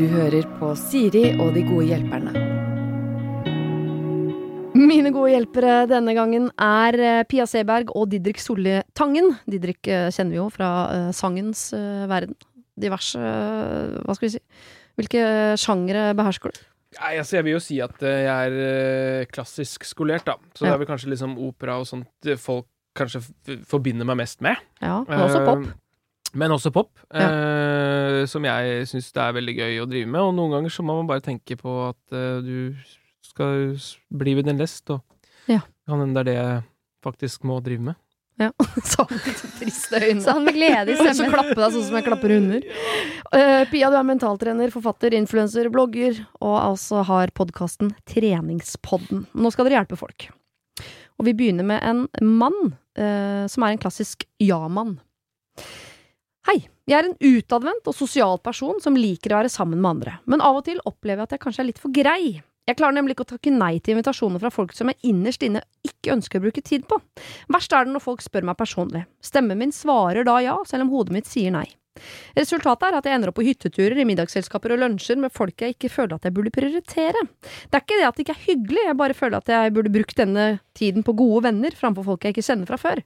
[0.00, 2.32] Du hører på Siri og de gode hjelperne.
[4.80, 9.34] Mine gode hjelpere denne gangen er eh, Pia Seberg og Didrik Solli Tangen.
[9.50, 11.66] Didrik eh, kjenner vi jo fra eh, sangens
[12.08, 12.38] verden.
[12.80, 14.40] Diverse Hva skal vi si?
[14.96, 15.24] Hvilke
[15.60, 16.62] sjangere behersker du?
[16.96, 20.38] Nei, altså jeg vil jo si at jeg er klassisk skolert, da.
[20.56, 22.66] Så det er vel kanskje liksom opera og sånt folk
[22.96, 23.20] kanskje
[23.68, 24.58] forbinder meg mest med.
[24.80, 25.68] Ja, men også pop.
[26.38, 30.20] Men også pop, eh, som jeg syns det er veldig gøy å drive med.
[30.22, 32.76] Og noen ganger så må man bare tenke på at eh, du
[33.26, 33.74] skal
[34.14, 35.02] bli ved din lest, og
[35.50, 35.60] Ja.
[35.88, 36.62] kan hende det er det jeg
[37.02, 37.98] faktisk må drive med.
[38.40, 38.50] Ja.
[38.92, 39.04] Så
[39.58, 40.22] triste øyne.
[40.24, 41.16] Sa han med glede i stemmen.
[41.18, 42.64] Så klappe deg sånn som jeg klapper hunder.
[43.34, 49.26] Uh, Pia, du er mentaltrener, forfatter, influenser, blogger, og altså har podkasten Treningspodden.
[49.34, 50.30] Nå skal dere hjelpe folk.
[51.20, 52.56] Og vi begynner med en mann,
[52.96, 54.96] uh, som er en klassisk ja-mann.
[56.48, 56.56] Hei,
[56.88, 60.40] jeg er en utadvendt og sosial person som liker å være sammen med andre, men
[60.40, 62.40] av og til opplever jeg at jeg kanskje er litt for grei.
[62.64, 65.60] Jeg klarer nemlig ikke å takke nei til invitasjoner fra folk som jeg innerst inne
[65.84, 66.96] ikke ønsker å bruke tid på.
[67.52, 69.04] Verst er det når folk spør meg personlig.
[69.20, 71.66] Stemmen min svarer da ja, selv om hodet mitt sier nei.
[72.38, 75.76] Resultatet er at jeg ender opp på hytteturer, i middagsselskaper og lunsjer med folk jeg
[75.76, 77.26] ikke føler at jeg burde prioritere.
[77.68, 79.92] Det er ikke det at det ikke er hyggelig, jeg bare føler at jeg burde
[79.92, 83.02] brukt denne tiden på gode venner framfor folk jeg ikke kjenner fra før.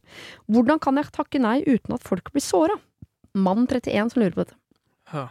[0.47, 2.79] Hvordan kan jeg takke nei uten at folk blir såra?
[3.35, 4.59] Mann 31 som lurer på dette.
[5.13, 5.29] Ja,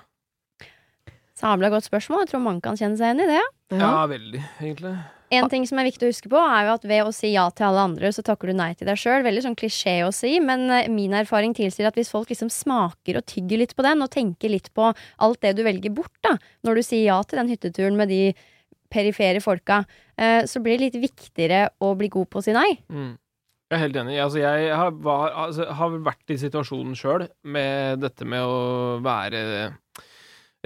[1.43, 2.23] Sabla godt spørsmål.
[2.23, 3.43] Jeg tror mange kan kjenne seg igjen i det.
[3.81, 4.93] ja veldig, egentlig.
[5.33, 7.47] En ting som er viktig å huske på, er jo at ved å si ja
[7.49, 9.23] til alle andre, så takker du nei til deg sjøl.
[9.25, 13.17] Veldig sånn klisjé å si, men eh, min erfaring tilsier at hvis folk liksom smaker
[13.17, 16.35] og tygger litt på den, og tenker litt på alt det du velger bort, da,
[16.67, 18.21] når du sier ja til den hytteturen med de
[18.93, 19.81] perifere folka,
[20.21, 22.69] eh, så blir det litt viktigere å bli god på å si nei.
[22.93, 23.15] Mm.
[23.73, 24.17] Jeg er helt enig.
[24.21, 29.39] Altså, jeg har, var, altså, har vært i situasjonen sjøl med dette med å være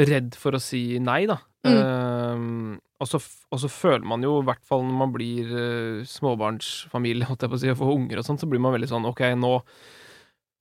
[0.09, 1.37] redd for å si nei, da.
[1.67, 3.21] Ehm, og, så,
[3.53, 7.53] og så føler man jo, i hvert fall når man blir uh, småbarnsfamilie, holdt jeg
[7.53, 9.53] på å si, og får unger og sånn, så blir man veldig sånn OK, nå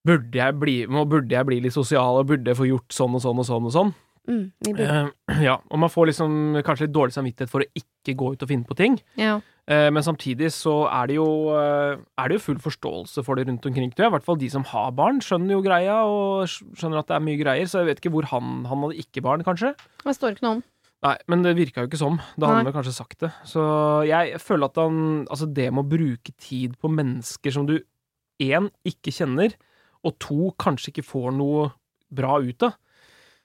[0.06, 3.24] burde jeg bli, burde jeg bli litt sosial, og burde jeg få gjort sånn og
[3.24, 3.94] sånn og sånn og sånn.
[4.26, 4.46] Mm.
[4.74, 5.10] Eh,
[5.48, 8.50] ja, og man får liksom kanskje litt dårlig samvittighet for å ikke gå ut og
[8.50, 8.98] finne på ting.
[9.20, 9.38] Ja.
[9.66, 13.48] Uh, Men samtidig så er det, jo, uh, er det jo full forståelse for det
[13.48, 13.90] rundt omkring.
[13.90, 17.26] I hvert fall de som har barn, skjønner jo greia, og skjønner at det er
[17.26, 17.66] mye greier.
[17.66, 19.74] Så jeg vet ikke hvor han Han hadde ikke barn, kanskje.
[20.04, 20.64] Det står ikke noe om.
[21.04, 22.16] Nei, men det virka jo ikke som.
[22.38, 23.32] Da hadde han vel kanskje sagt det.
[23.46, 23.62] Så
[24.08, 27.78] jeg føler at han Altså, det med å bruke tid på mennesker som du
[28.42, 29.54] én ikke kjenner,
[30.06, 31.70] og to kanskje ikke får noe
[32.14, 32.76] bra ut av.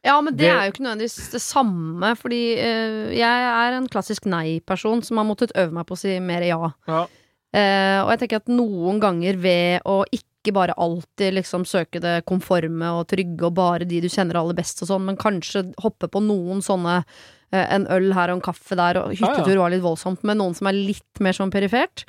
[0.04, 3.88] Ja, men det, Det- er jo ikke nødvendigvis det samme, fordi uh, jeg er en
[3.92, 6.72] klassisk nei-person som har måttet øve meg på å si mer ja.
[6.90, 7.04] Ja.
[7.52, 12.24] Uh, og jeg tenker at noen ganger ved å ikke bare alltid liksom søke det
[12.26, 16.08] konforme og trygge og bare de du kjenner aller best og sånn, men kanskje hoppe
[16.10, 16.96] på noen sånne
[17.54, 20.56] eh, en øl her og en kaffe der, og hyttetur var litt voldsomt, men noen
[20.58, 22.08] som er litt mer sånn perifert,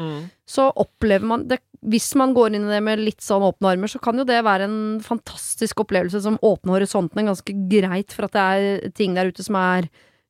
[0.49, 3.91] så opplever man det Hvis man går inn i det med litt sånn åpne armer,
[3.91, 8.37] så kan jo det være en fantastisk opplevelse som åpner horisontene ganske greit for at
[8.37, 9.89] det er ting der ute som er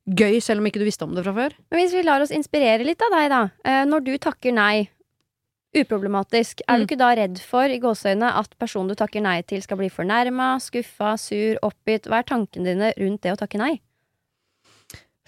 [0.09, 1.53] gøy, selv om ikke du visste om det fra før.
[1.71, 3.43] Men hvis vi lar oss inspirere litt av deg, da.
[3.63, 4.89] Eh, når du takker nei,
[5.73, 6.87] uproblematisk, er du Mm.
[6.87, 10.59] ikke da redd for i gåseøyne at personen du takker nei til, skal bli fornærma,
[10.61, 12.05] skuffa, sur, oppgitt?
[12.09, 13.79] Hva er tankene dine rundt det å takke nei?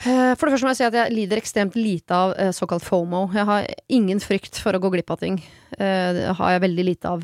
[0.04, 2.84] Eh, For det første må jeg si at jeg lider ekstremt lite av eh, såkalt
[2.84, 3.30] FOMO.
[3.34, 5.38] Jeg har ingen frykt for å gå glipp av ting.
[5.80, 7.24] Eh, Det har jeg veldig lite av.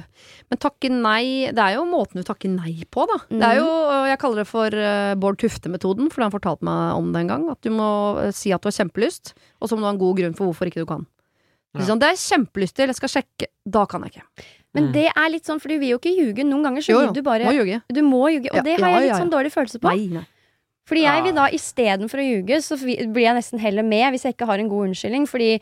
[0.50, 3.20] Men takke nei, det er jo måten du takker nei på, da.
[3.28, 3.68] Det er jo,
[4.08, 4.70] jeg kaller det for
[5.20, 7.50] Bård Tufte-metoden, for han fortalte meg om det en gang.
[7.52, 7.92] At du må
[8.34, 10.72] si at du har kjempelyst, og så må du ha en god grunn for hvorfor
[10.72, 11.06] ikke du kan.
[11.76, 11.86] Ja.
[11.88, 13.48] Sånn, det er kjempelyst til, jeg skal sjekke.
[13.68, 14.48] Da kan jeg ikke.
[14.74, 14.92] Men Mm.
[14.94, 16.44] det er litt sånn, for du vil jo ikke ljuge.
[16.48, 17.52] Noen ganger så vil du bare må.
[17.92, 19.92] Du må ljuge, og Ja, det har jeg litt sånn dårlig følelse på.
[19.92, 20.26] Nei, nei.
[20.92, 24.36] Fordi jeg vil da istedenfor å ljuge, så blir jeg nesten heller med hvis jeg
[24.36, 25.24] ikke har en god unnskyldning.
[25.32, 25.54] Fordi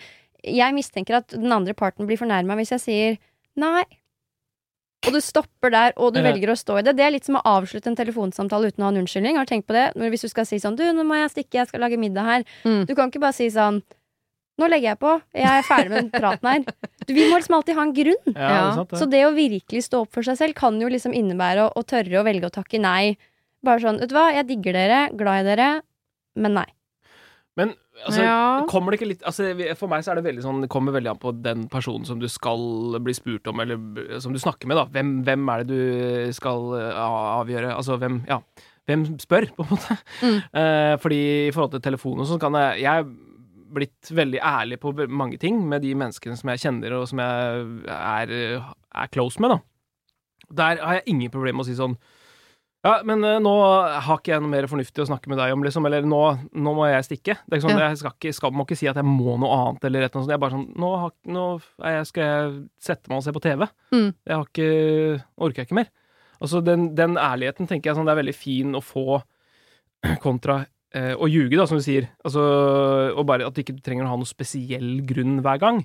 [0.41, 3.17] jeg mistenker at den andre parten blir fornærma hvis jeg sier
[3.61, 3.83] nei.
[5.07, 6.25] Og du stopper der, og du Ja.
[6.31, 6.95] velger å stå i det.
[6.97, 9.37] Det er litt som å avslutte en telefonsamtale uten å ha en unnskyldning.
[9.37, 9.93] Har du tenkt på det?
[9.95, 12.43] Hvis du skal si sånn Du, nå må jeg stikke, jeg skal lage middag her.
[12.65, 12.85] Mm.
[12.89, 13.81] Du kan ikke bare si sånn
[14.59, 16.65] Nå legger jeg på, jeg er ferdig med den praten her.
[17.07, 18.25] Du, vi må liksom alltid ha en grunn.
[18.35, 18.99] Ja, Ja, det sant, det.
[18.99, 21.83] Så det å virkelig stå opp for seg selv kan jo liksom innebære å, å
[21.87, 23.15] tørre å velge å takke nei.
[23.65, 25.69] Bare sånn, vet du hva, jeg digger dere, glad i dere,
[26.39, 26.67] men nei.
[27.59, 27.73] Men
[28.05, 28.65] altså, Ja.
[28.69, 31.09] kommer det ikke litt altså, For meg så er det veldig sånn Det kommer veldig
[31.11, 34.77] an på den personen som du skal bli spurt om, eller som du snakker med,
[34.79, 34.85] da.
[34.93, 36.99] Hvem, hvem er det du skal eh,
[37.41, 37.73] avgjøre?
[37.75, 38.39] Altså hvem Ja.
[38.87, 39.97] Hvem spør, på en måte?
[40.23, 40.37] Mm.
[40.61, 41.19] Eh, fordi
[41.49, 43.09] i forhold til telefon og sånn, kan jeg Jeg er
[43.69, 47.67] blitt veldig ærlig på mange ting med de menneskene som jeg kjenner, og som jeg
[47.85, 48.31] er,
[48.95, 49.59] er close med, da.
[50.49, 51.93] Der har jeg ingen problemer med å si sånn
[52.85, 55.63] Ja, men uh, nå har ikke jeg noe mer fornuftig å snakke med deg om,
[55.65, 55.83] liksom.
[55.89, 56.19] Eller nå,
[56.55, 57.35] nå må jeg stikke.
[57.43, 57.89] Det er ikke sånn, Ja.
[57.91, 60.21] Jeg skal ikke, skal, må ikke si at jeg må noe annet, eller et eller
[60.21, 60.31] annet sånt.
[60.31, 62.53] Jeg er bare sånn Nå, har, nå jeg, skal jeg
[62.89, 63.67] sette meg og se på TV.
[63.91, 64.09] Mm.
[64.13, 64.69] Jeg har ikke
[65.49, 65.91] Orker jeg ikke mer.
[66.39, 69.19] Altså, den, den ærligheten tenker jeg sånn, det er veldig fin å få
[70.25, 70.61] kontra
[70.95, 72.07] eh, å ljuge, da, som du sier.
[72.23, 72.43] Altså,
[73.11, 75.83] og bare at du ikke trenger å ha noe spesiell grunn hver gang.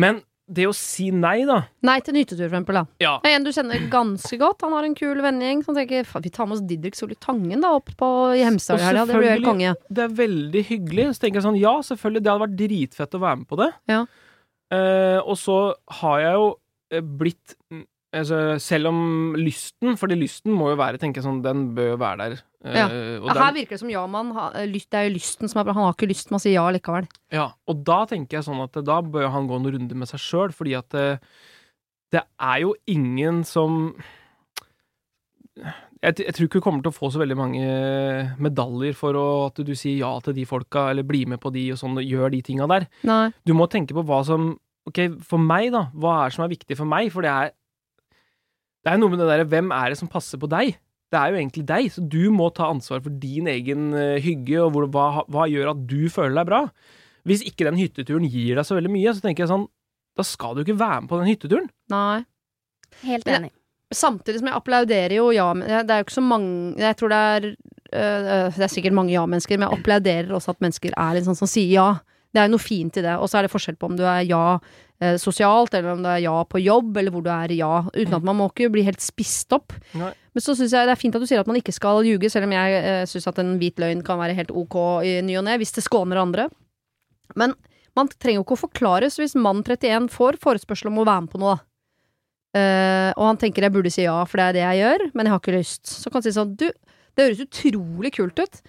[0.00, 2.76] Men det å si nei, da Nei til en hyttetur, for eksempel.
[2.76, 2.84] Da.
[3.00, 3.12] Ja.
[3.28, 4.64] En du kjenner ganske godt.
[4.66, 7.72] Han har en kul vennegjeng som tenker vi tar med oss Didrik Solli Tangen da,
[7.78, 9.12] opp på, hjemstad Hemsedal Og.
[9.12, 9.72] Det blir helt konge.
[9.88, 11.08] det er veldig hyggelig.
[11.14, 13.70] Så tenker jeg sånn, ja, selvfølgelig, det hadde vært dritfett å være med på det.
[13.92, 14.04] Ja.
[14.74, 15.58] Eh, og så
[16.00, 16.46] har jeg jo
[16.92, 17.56] eh, blitt
[18.20, 18.98] altså, Selv om
[19.38, 22.42] lysten, fordi lysten må jo være, tenker jeg sånn, den bør være der.
[22.64, 22.86] Eh, Ja.
[23.20, 25.50] og, her den, virker det som ja, man har, eh, lyst, det er jo lysten
[25.50, 25.74] som er bra.
[25.76, 27.08] Han har ikke lyst, man sier ja likevel.
[27.34, 30.20] ja, og da tenker jeg sånn at da bør han gå noen runder med seg
[30.24, 31.18] sjøl, fordi at eh,
[32.14, 33.94] det er jo ingen som
[36.04, 37.64] jeg, jeg tror ikke du kommer til å få så veldig mange
[38.42, 41.68] medaljer for å, at du sier ja til de folka, eller blir med på de
[41.72, 42.86] og sånn, og gjør de tinga der.
[43.06, 43.28] Nei.
[43.46, 45.86] Du må tenke på hva som Ok, for meg, da.
[45.96, 47.06] Hva er det som er viktig for meg?
[47.08, 47.52] For det er
[48.84, 50.74] Det er noe med det derre Hvem er det som passer på deg?
[51.12, 54.58] Det er jo egentlig deg, så du må ta ansvar for din egen eh, hygge,
[54.64, 56.62] og hvor, hva, hva gjør at du føler deg bra.
[57.24, 59.68] Hvis ikke den hytteturen gir deg så veldig mye, så tenker jeg sånn
[60.18, 61.68] Da skal du ikke være med på den hytteturen.
[61.92, 62.24] Nei.
[63.04, 63.52] Helt Men- enig.
[63.94, 67.10] Samtidig som jeg applauderer jo ja men Det er jo ikke så mange Jeg tror
[67.12, 71.14] det er øh, Det er sikkert mange ja-mennesker, men jeg applauderer også at mennesker er
[71.14, 71.88] litt sånn som sier ja.
[72.34, 73.14] Det er jo noe fint i det.
[73.22, 76.08] Og så er det forskjell på om du er ja eh, sosialt, eller om du
[76.10, 77.84] er ja på jobb, eller hvor du er ja.
[77.94, 79.76] Uten at man må ikke bli helt spist opp.
[79.94, 80.10] Nei.
[80.34, 82.30] Men så syns jeg det er fint at du sier at man ikke skal ljuge,
[82.32, 85.38] selv om jeg eh, syns at en hvit løgn kan være helt ok i ny
[85.38, 86.48] og ne, hvis det skåner andre.
[87.38, 87.54] Men
[87.94, 91.26] man trenger jo ikke å forklare, så hvis mann 31 får forespørsel om å være
[91.26, 91.68] med på noe, da.
[92.54, 95.26] Uh, og han tenker jeg burde si ja, for det er det jeg gjør, men
[95.26, 95.90] jeg har ikke lyst.
[95.90, 98.60] Så kan han si sånn Du, det høres utrolig kult ut.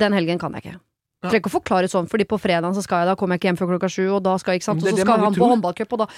[0.00, 0.78] Den helgen kan jeg ikke.
[1.24, 1.30] Ja.
[1.30, 3.48] Trenger ikke å forklare sånn, fordi på fredag så skal jeg, da kommer jeg ikke
[3.48, 5.42] hjem før klokka sju, og da skal jeg, ikke sant, og så skal han tror.
[5.42, 6.08] på håndballcup, og da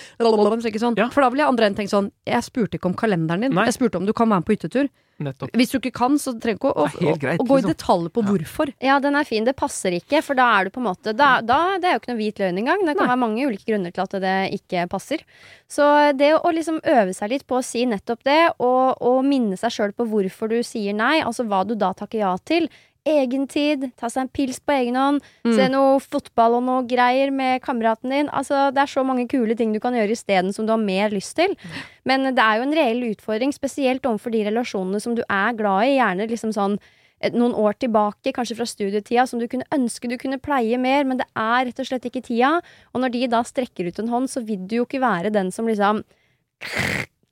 [0.59, 0.99] så ikke sånn.
[0.99, 1.07] Ja.
[1.15, 3.69] For da vil jeg andre enn tenke sånn Jeg spurte ikke om kalenderen din, Nei.
[3.71, 4.91] jeg spurte om du kan være med på hyttetur.
[5.19, 5.51] Nettopp.
[5.59, 7.73] Hvis du ikke kan, så trenger du ikke å, å, greit, å, gå i liksom.
[7.75, 8.29] detalj på Ja.
[8.29, 8.71] hvorfor.
[8.87, 9.43] Ja, den er fin.
[9.49, 12.03] Det passer ikke, for da er du på en måte da, da, Det er jo
[12.03, 12.85] ikke noe hvit løgn engang.
[12.87, 13.11] Det kan Nei.
[13.11, 15.25] være mange ulike grunner til at det ikke passer.
[15.67, 15.83] Så
[16.17, 19.75] det å liksom øve seg litt på å si nettopp det, og, og minne seg
[19.75, 22.71] sjøl på hvorfor du sier nei, altså hva du da takker ja til.
[23.09, 25.55] Egentid, ta seg en pils på egen hånd, Mm.
[25.57, 28.29] se noe fotball og noe greier med kameraten din.
[28.29, 31.11] Altså, det er så mange kule ting du kan gjøre isteden som du har mer
[31.11, 31.57] lyst til.
[32.05, 35.89] Men det er jo en reell utfordring, spesielt overfor de relasjonene som du er glad
[35.89, 35.97] i.
[35.99, 36.79] Gjerne liksom sånn
[37.21, 41.03] eh, noen år tilbake, kanskje fra studietida, som du kunne ønske du kunne pleie mer,
[41.05, 42.61] men det er rett og slett ikke tida.
[42.95, 45.51] Og når de da strekker ut en hånd, så vil du jo ikke være den
[45.51, 46.05] som liksom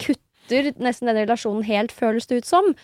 [0.02, 2.75] kutter nesten den relasjonen helt, føles det ut som.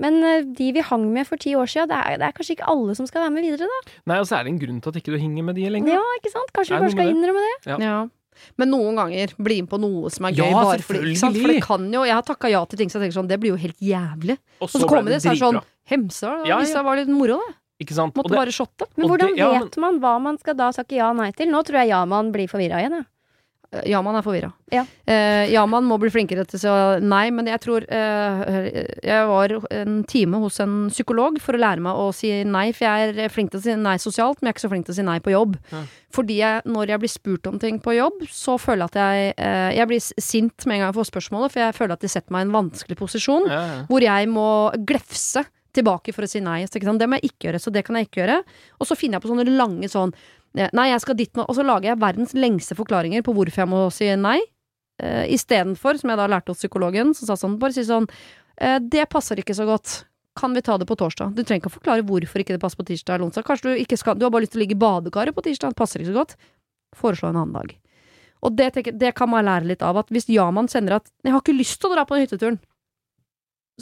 [0.00, 2.56] Men eh, de vi hang med for ti år siden, det er, det er kanskje
[2.56, 3.92] ikke alle som skal være med videre, da.
[4.08, 5.92] Nei, og så er det en grunn til at ikke du henger med de lenger.
[5.98, 6.50] Ja, ikke sant?
[6.56, 7.14] Kanskje du bare skal det.
[7.18, 7.52] innrømme det.
[7.68, 7.76] Ja.
[7.84, 7.98] Ja.
[8.56, 10.46] Men noen ganger bli med på noe som er gøy.
[10.48, 11.36] Ja, bare fordi, ikke sant?
[11.36, 13.36] For det kan jo Jeg har takka ja til ting som jeg tenker sånn Det
[13.42, 14.38] blir jo helt jævlig.
[14.62, 16.58] Og Og så kommer det, så er det sånn Hemsa, Hemsedal, Ja, ja.
[16.62, 17.52] hvis det var litt moro, da.
[17.84, 18.12] Ikke sant?
[18.16, 18.86] Og Måtte det, bare shotte.
[18.96, 21.30] Men hvordan det- ja, men- vet man hva man skal da takke ja og nei
[21.32, 21.48] til?
[21.52, 23.04] Nå tror jeg ja-man blir forvirra igjen, jeg.
[23.04, 23.06] Eh,
[23.86, 24.48] Ja-man er forvirra.
[24.74, 24.82] Ja.
[25.06, 28.66] Eh, ja-man må bli flinkere til å si nei, men jeg tror eh,
[29.06, 32.88] Jeg var en time hos en psykolog for å lære meg å si nei, for
[32.88, 34.96] jeg er flink til å si nei sosialt, men jeg er ikke så flink til
[34.96, 35.54] å si nei på jobb.
[35.70, 35.84] Ja.
[36.10, 39.30] Fordi jeg, når jeg blir spurt om ting på jobb, så føler jeg at jeg
[39.38, 42.10] eh, Jeg blir sint med en gang jeg får spørsmålet, for jeg føler at de
[42.10, 43.46] setter meg i en vanskelig posisjon.
[43.46, 43.80] ja, ja.
[43.86, 44.50] hvor jeg må
[44.82, 45.46] glefse
[45.76, 46.64] tilbake for å si nei.
[46.66, 47.00] Så ikke sant?
[47.02, 48.40] Det må jeg ikke gjøre, så det kan jeg ikke gjøre.
[48.80, 51.44] Og så finner jeg på sånne lange sånn eh, Nei, jeg skal dit nå.
[51.46, 54.38] Og så lager jeg verdens lengste forklaringer på hvorfor jeg må si nei.
[55.00, 58.04] Uh, Istedenfor, som jeg da lærte hos psykologen, som sa sånn Bare si sånn
[58.60, 60.02] eh, Det passer ikke så godt.
[60.36, 61.32] Kan vi ta det på torsdag?
[61.34, 63.46] Du trenger ikke å forklare hvorfor ikke det passer på tirsdag eller onsdag.
[63.46, 65.72] Kanskje du ikke skal Du har bare lyst til å ligge i badekaret på tirsdag,
[65.72, 66.36] det passer ikke så godt.
[67.00, 67.72] Foreslå en annen dag.
[68.44, 71.32] Og det, tenker, det kan man lære litt av, at hvis ja-man kjenner at 'jeg
[71.32, 72.60] har ikke lyst til å dra på den hytteturen',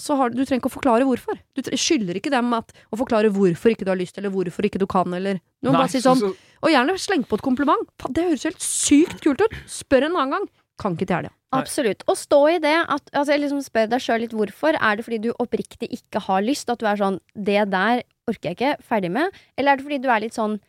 [0.01, 1.39] så har, du trenger ikke å forklare hvorfor.
[1.59, 4.81] Du skylder ikke dem at, å forklare hvorfor ikke du har lyst, eller hvorfor ikke
[4.81, 7.43] du kan, eller Du må Nei, bare si sånn så- Og gjerne sleng på et
[7.43, 7.85] kompliment.
[8.11, 9.53] Det høres helt sykt kult ut!
[9.67, 10.49] Spør en annen gang.
[10.79, 11.31] Kan ikke til helga.
[11.53, 11.61] Nei.
[11.63, 12.03] Absolutt.
[12.07, 14.77] Og stå i det at altså, jeg liksom Spør deg sjøl litt hvorfor.
[14.81, 16.69] Er det fordi du oppriktig ikke har lyst?
[16.71, 18.77] At du er sånn Det der orker jeg ikke.
[18.85, 19.31] Ferdig med.
[19.57, 20.61] Eller er det fordi du er litt sånn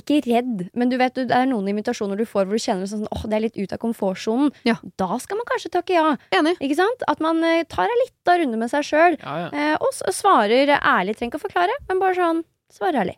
[0.00, 3.06] ikke redd, men du vet det er noen invitasjoner du får hvor du kjenner sånn,
[3.10, 4.50] åh, det er litt ut av komfortsonen.
[4.68, 4.76] Ja.
[5.00, 6.08] Da skal man kanskje takke ja.
[6.36, 6.56] Enig.
[6.60, 7.04] Ikke sant?
[7.10, 9.52] At man eh, tar en liten runde med seg sjøl, Ja, ja.
[9.52, 11.16] eh, og svarer ærlig.
[11.18, 12.42] Trenger ikke å forklare, men bare sånn
[12.72, 13.16] svarer ærlig.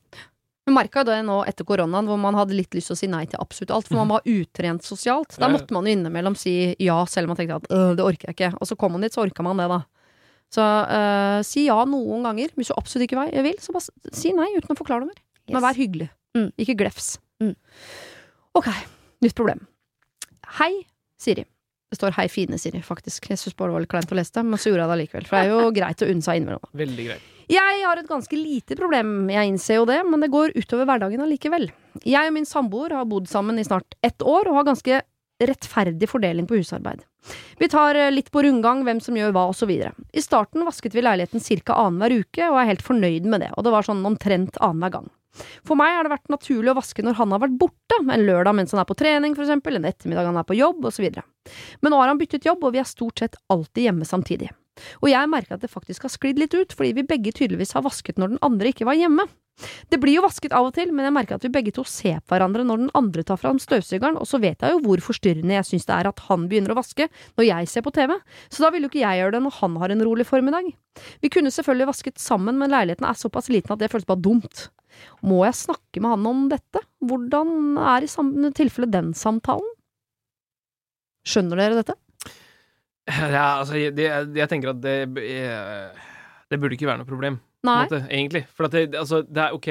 [0.67, 3.25] Men merka det nå etter koronaen, hvor man hadde litt lyst til å si nei
[3.27, 5.35] til absolutt alt, for man var utrent sosialt.
[5.43, 8.31] Da måtte man jo innimellom si ja, selv om man tenkte at øh, det orker
[8.31, 8.53] jeg ikke.
[8.63, 9.81] Og så kom man dit, så orka man det, da.
[10.53, 12.53] Så eh, si ja noen ganger.
[12.55, 15.23] Hvis du absolutt ikke vil, så bare si nei uten å forklare noe mer.
[15.51, 16.11] Men vær hyggelig.
[16.37, 16.51] Mm.
[16.61, 17.17] Ikke glefs.
[17.43, 17.55] Mm.
[18.59, 18.69] Ok,
[19.25, 19.67] nytt problem.
[20.59, 20.87] Hei,
[21.21, 21.45] Siri.
[21.93, 23.29] Det står 'hei, fine Siri', faktisk.
[23.29, 24.97] Jeg syns bare det var litt kleint å lese det, men så gjorde jeg det
[24.97, 25.27] allikevel.
[25.29, 26.65] For det er jo greit å unne seg innimellom.
[26.73, 27.27] Veldig greit.
[27.53, 31.21] Jeg har et ganske lite problem, jeg innser jo det, men det går utover hverdagen
[31.21, 31.69] allikevel.
[32.01, 35.03] Jeg og min samboer har bodd sammen i snart ett år, og har ganske
[35.43, 37.03] rettferdig fordeling på husarbeid.
[37.59, 39.71] Vi tar eh, litt på rundgang, hvem som gjør hva, osv.
[39.71, 41.77] I starten vasket vi leiligheten ca.
[41.77, 45.11] annenhver uke, og er helt fornøyd med det, og det var sånn omtrent annenhver gang.
[45.67, 48.57] For meg har det vært naturlig å vaske når han har vært borte, en lørdag
[48.59, 51.09] mens han er på trening, for eksempel, en ettermiddag han er på jobb, osv.
[51.81, 54.51] Men nå har han byttet jobb, og vi er stort sett alltid hjemme samtidig.
[55.03, 57.85] Og jeg merker at det faktisk har sklidd litt ut, fordi vi begge tydeligvis har
[57.85, 59.27] vasket når den andre ikke var hjemme.
[59.93, 62.21] Det blir jo vasket av og til, men jeg merker at vi begge to ser
[62.25, 65.59] på hverandre når den andre tar fram støvsugeren, og så vet jeg jo hvor forstyrrende
[65.59, 68.15] jeg syns det er at han begynner å vaske når jeg ser på TV,
[68.49, 70.71] så da vil jo ikke jeg gjøre det når han har en rolig formiddag.
[71.23, 74.67] Vi kunne selvfølgelig vasket sammen, men leiligheten er såpass liten at det føles bare dumt.
[75.25, 76.83] Må jeg snakke med han om dette?
[77.05, 79.69] Hvordan er i tilfelle den samtalen?
[81.29, 81.97] Skjønner dere dette?
[83.07, 86.05] Ja, altså, jeg, jeg, jeg tenker at det, eh,
[86.51, 88.45] det burde ikke være noe problem, måte, egentlig.
[88.53, 89.71] For at det, altså, det er ok.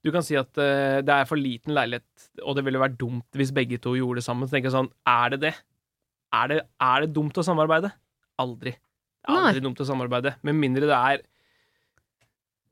[0.00, 3.36] Du kan si at uh, det er for liten leilighet, og det ville vært dumt
[3.36, 4.48] hvis begge to gjorde det sammen.
[4.48, 5.54] Så tenker jeg sånn, er det det?
[6.36, 7.92] Er det, er det dumt å samarbeide?
[8.40, 8.72] Aldri.
[9.20, 10.36] Det er aldri dumt å samarbeide.
[10.46, 11.24] Med mindre det er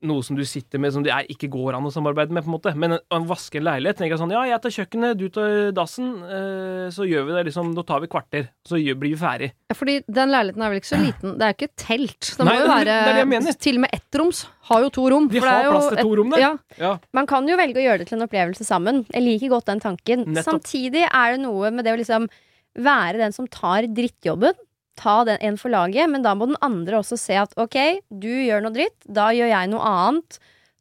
[0.01, 2.55] noe som du sitter med som det ikke går an å samarbeide med, på en
[2.55, 2.71] måte.
[2.79, 6.07] Men å vaske en leilighet tenker jeg sånn Ja, jeg tar kjøkkenet, du tar dassen.
[6.23, 9.51] eh, så gjør vi det liksom Da tar vi kvarter, så blir vi ferdig.
[9.69, 11.35] Ja, fordi den leiligheten er vel ikke så liten.
[11.39, 12.31] Det er ikke et telt.
[12.37, 13.59] Det må jo være det er det jeg mener.
[13.67, 15.27] Til og med ettroms har jo to rom.
[15.29, 16.39] De for det er har jo plass til to rom der.
[16.45, 16.93] Ja, Ja.
[17.13, 19.05] Man kan jo velge å gjøre det til en opplevelse sammen.
[19.11, 20.25] Jeg liker godt den tanken.
[20.25, 20.63] Nettopp.
[20.63, 22.29] Samtidig er det noe med det å liksom
[22.79, 24.53] være den som tar drittjobben.
[24.99, 28.29] Ta den en for laget, men da må den andre også se at ok, du
[28.29, 30.39] gjør noe dritt, da gjør jeg noe annet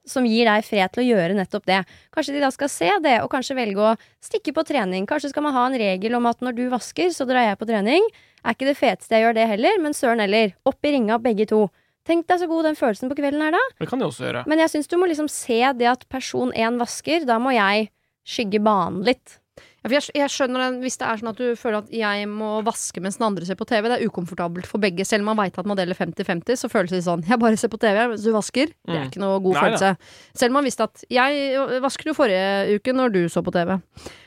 [0.09, 1.83] som gir deg fred til å gjøre nettopp det.
[2.15, 5.07] Kanskje de da skal se det, og kanskje velge å stikke på trening.
[5.09, 7.69] Kanskje skal man ha en regel om at når du vasker, så drar jeg på
[7.69, 8.09] trening.
[8.43, 10.55] Er ikke det feteste jeg gjør det heller, men søren heller.
[10.69, 11.67] Opp i ringa begge to.
[12.09, 13.61] Tenk deg så god den følelsen på kvelden er da.
[13.77, 14.47] Det kan de også gjøre.
[14.49, 17.29] Men jeg syns du må liksom se det at person én vasker.
[17.29, 17.91] Da må jeg
[18.29, 19.37] skygge banen litt.
[19.85, 22.49] Ja, jeg, jeg skjønner den hvis det er sånn at du føler at jeg må
[22.67, 23.87] vaske mens den andre ser på TV.
[23.89, 25.07] Det er ukomfortabelt for begge.
[25.07, 27.23] Selv om man veit at man deler 50-50, så føles det sånn.
[27.29, 28.73] Jeg bare ser på TV mens du vasker.
[28.75, 29.11] Det er Mm.
[29.13, 29.93] ikke noe god Nei, følelse.
[30.35, 33.79] Selv om man visste at jeg vasket jo forrige uke når du så på TV.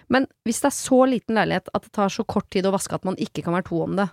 [0.10, 2.96] Men hvis det er så liten leilighet at det tar så kort tid å vaske
[2.96, 4.08] at man ikke kan være to om det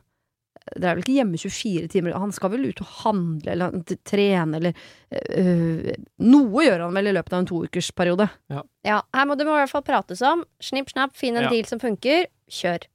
[0.74, 2.16] Det er vel ikke hjemme 24 timer.
[2.18, 4.76] Han skal vel ut og handle eller trene eller
[5.12, 5.88] øh,
[6.28, 8.28] Noe gjør han vel i løpet av en toukersperiode.
[8.86, 10.44] Ja, her må det i hvert fall prates om.
[10.62, 11.50] Snipp, snapp, finn en Ja.
[11.52, 12.26] deal som funker.
[12.50, 12.86] Kjør.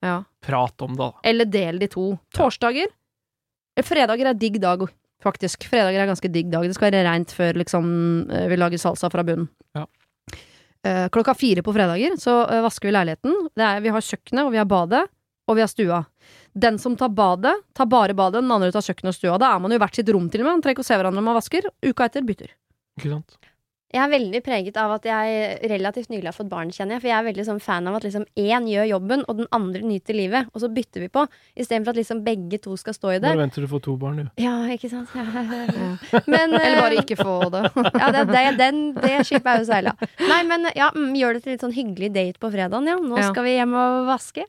[0.00, 0.20] Ja.
[0.46, 1.10] Prat om det, da.
[1.26, 2.04] Eller del de to.
[2.36, 2.86] Torsdager.
[3.76, 4.84] Eh, Fredager er digg dag,
[5.24, 5.64] faktisk.
[5.66, 6.62] Fredager er ganske digg dag.
[6.70, 9.48] Det skal være reint før liksom eh, vi lager salsa fra bunnen.
[9.74, 9.86] Ja.
[10.86, 13.34] Eh, klokka fire på fredager så vasker vi leiligheten.
[13.58, 15.02] Det er, vi har kjøkkenet, og vi har badet,
[15.50, 16.04] og vi har stua.
[16.66, 19.36] Den som tar badet, tar bare badet, den andre tar kjøkkenet og stua.
[19.40, 20.58] Da er man jo i hvert sitt rom til og med.
[20.58, 21.70] Man trenger ikke å se hverandre når man vasker.
[21.86, 22.56] Uka etter bytter.
[22.98, 23.38] Ikke sant?
[23.88, 27.00] Jeg er veldig preget av at jeg relativt nylig har fått barn, kjenner jeg.
[27.00, 29.80] For jeg er veldig sånn fan av at liksom én gjør jobben, og den andre
[29.80, 30.50] nyter livet.
[30.52, 31.22] Og så bytter vi på.
[31.56, 33.30] Istedenfor at liksom begge to skal stå i det.
[33.30, 34.42] Bare vent til du får to barn, du.
[34.44, 35.14] Ja, ikke sant.
[36.34, 37.64] Men, Eller eh, bare ikke få det.
[38.02, 39.96] Ja, det, det, den, det skipet er jo seila.
[40.20, 42.98] Nei, men ja, mm, gjør det til litt sånn hyggelig date på fredagen, ja.
[43.00, 44.44] Nå skal vi hjem og vaske.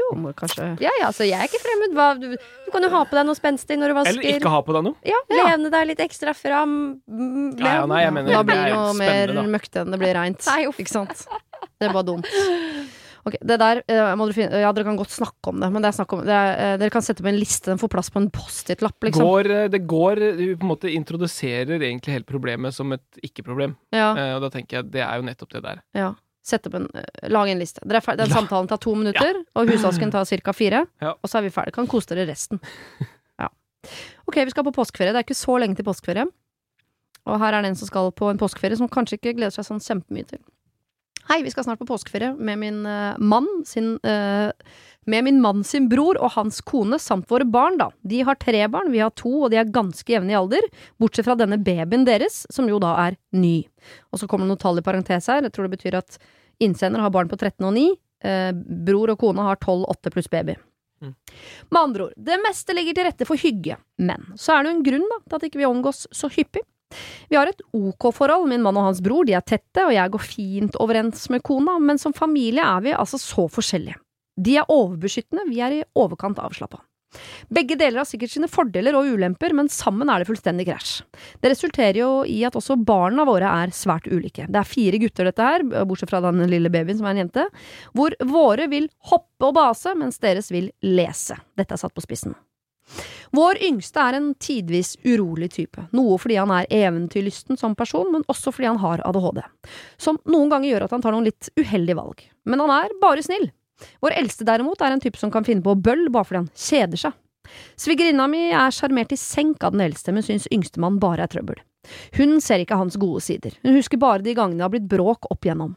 [0.00, 1.94] Jo, må kanskje Ja ja, så jeg er ikke fremmed.
[1.96, 4.16] Hva, du, du kan jo ha på deg noe spenstig når du vasker.
[4.18, 4.96] Eller ikke ha på deg noe.
[5.06, 6.78] Ja, lene deg litt ekstra fram.
[7.06, 10.00] mm, Ja, ja, nei, jeg mener Da det blir det jo mer møkte enn det
[10.02, 10.46] blir reint.
[10.50, 10.80] Nei, uff.
[10.80, 11.26] Ikke sant?
[11.80, 12.28] Det er bare dumt.
[13.28, 15.96] Ok, det der eh, finne Ja, dere kan godt snakke om det, men det er
[15.98, 18.20] snakk om det er, eh, Dere kan sette på en liste, den får plass på
[18.22, 19.26] en Post-It-lapp, liksom.
[19.26, 23.76] Går, eh, det går Du på en måte introduserer egentlig hele problemet som et ikke-problem.
[23.92, 25.82] Ja, Eh, og da tenker jeg det er jo nettopp det der.
[25.94, 26.14] ja.
[26.46, 27.82] Sette opp en eh, Lag en liste.
[27.84, 30.52] Er Den samtalen tar to minutter, og husvasken tar ca.
[30.52, 30.84] fire.
[31.00, 31.14] Ja.
[31.20, 31.74] Og så er vi ferdig.
[31.76, 32.60] Kan kose dere resten.
[33.40, 33.48] Ja.
[34.26, 35.12] Ok, vi skal på påskeferie.
[35.12, 36.26] Det er ikke så lenge til påskeferie.
[37.28, 39.68] Og her er det en som skal på en påskeferie som kanskje ikke gleder seg
[39.68, 40.42] sånn kjempemye til.
[41.30, 44.50] Hei, vi skal snart på påskeferie med min uh, mann sin eh,
[45.08, 47.88] Med min mann sin bror og hans kone samt våre barn, da.
[48.04, 50.66] De har tre barn, vi har to, og de er ganske jevne i alder.
[51.00, 53.62] Bortsett fra denne babyen deres, som jo da er ny.
[54.12, 55.46] Og så kommer det noen tall i parentes her.
[55.46, 56.18] Jeg tror det betyr at
[56.60, 57.86] innsender har barn på 13 og 9.
[58.20, 58.50] Eh,
[58.90, 60.58] bror og kone har 12, 8 pluss baby.
[61.00, 61.14] Mm.
[61.70, 63.78] Med andre ord, det meste ligger til rette for hygge.
[63.96, 66.66] Men så er det jo en grunn da, til at ikke vi omgås så hyppig.
[67.30, 70.12] Vi har et ok forhold, min mann og hans bror, de er tette, og jeg
[70.12, 73.96] går fint overens med kona, men som familie er vi altså så forskjellige.
[74.40, 76.80] De er overbeskyttende, vi er i overkant avslappa.
[77.50, 81.00] Begge deler har sikkert sine fordeler og ulemper, men sammen er det fullstendig krasj.
[81.42, 84.46] Det resulterer jo i at også barna våre er svært ulike.
[84.46, 87.48] Det er fire gutter, dette her, bortsett fra den lille babyen som er en jente,
[87.98, 91.40] hvor våre vil hoppe og base, mens deres vil lese.
[91.58, 92.38] Dette er satt på spissen.
[93.34, 98.26] Vår yngste er en tidvis urolig type, noe fordi han er eventyrlysten som person, men
[98.30, 99.44] også fordi han har ADHD,
[100.02, 102.24] som noen ganger gjør at han tar noen litt uheldige valg.
[102.50, 103.50] Men han er bare snill.
[104.04, 107.04] Vår eldste derimot er en type som kan finne på bøll bare fordi han kjeder
[107.06, 107.18] seg.
[107.80, 111.58] Svigerinna mi er sjarmert i senk av den eldste, men syns yngstemann bare er trøbbel.
[112.18, 115.30] Hun ser ikke hans gode sider, hun husker bare de gangene det har blitt bråk
[115.32, 115.74] opp igjennom.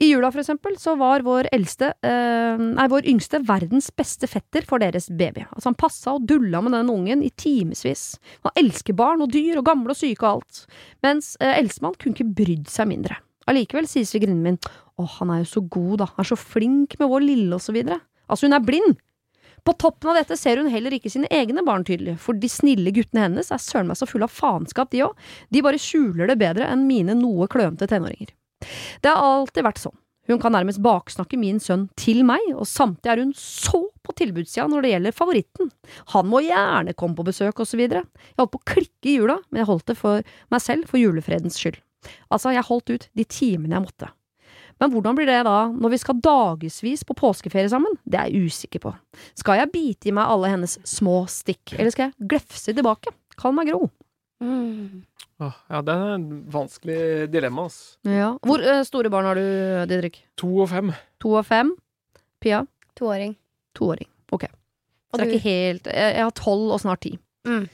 [0.00, 4.64] I jula, for eksempel, så var vår eldste, eh, nei, vår yngste verdens beste fetter
[4.66, 5.44] for deres baby.
[5.52, 8.18] Altså, han passa og dulla med den ungen i timevis.
[8.46, 10.64] Han elsker barn og dyr og gamle og syke og alt.
[11.06, 13.20] Mens eh, eldstemann kunne ikke brydd seg mindre.
[13.50, 14.58] Allikevel sier svigerinnen min
[15.00, 17.64] å, han er jo så god, da, han er så flink med vår lille, og
[17.64, 18.00] så videre.
[18.28, 18.98] Altså, hun er blind!
[19.66, 22.92] På toppen av dette ser hun heller ikke sine egne barn tydelig, for de snille
[22.96, 25.26] guttene hennes er søren meg så fulle av faenskap, de òg.
[25.52, 28.32] De bare skjuler det bedre enn mine noe klønete tenåringer.
[29.04, 29.98] Det har alltid vært sånn.
[30.30, 34.68] Hun kan nærmest baksnakke min sønn til meg, og samtidig er hun så på tilbudssida
[34.70, 35.72] når det gjelder favoritten.
[36.14, 38.04] Han må gjerne komme på besøk, og så videre.
[38.30, 40.22] Jeg holdt på å klikke i jula, men jeg holdt det for
[40.54, 41.80] meg selv for julefredens skyld.
[42.30, 44.12] Altså, jeg holdt ut de timene jeg måtte.
[44.80, 47.98] Men hvordan blir det da når vi skal dagevis på påskeferie sammen?
[48.08, 48.94] Det er jeg usikker på.
[49.38, 53.12] Skal jeg bite i meg alle hennes små stikk, eller skal jeg glefse tilbake?
[53.40, 53.90] Kall meg Gro.
[54.40, 55.04] Mm.
[55.40, 57.78] Åh, ja, det er et vanskelig dilemma, ass.
[58.08, 58.34] Ja.
[58.44, 59.44] Hvor uh, store barn har du,
[59.88, 60.22] Didrik?
[60.40, 60.92] To og fem.
[61.24, 61.72] To og fem?
[62.40, 62.64] Pia?
[62.96, 63.36] Toåring.
[63.76, 64.08] Toåring.
[64.32, 64.44] Ok.
[65.10, 67.14] Så det er ikke helt Jeg, jeg har tolv og snart ti.
[67.48, 67.64] Mm.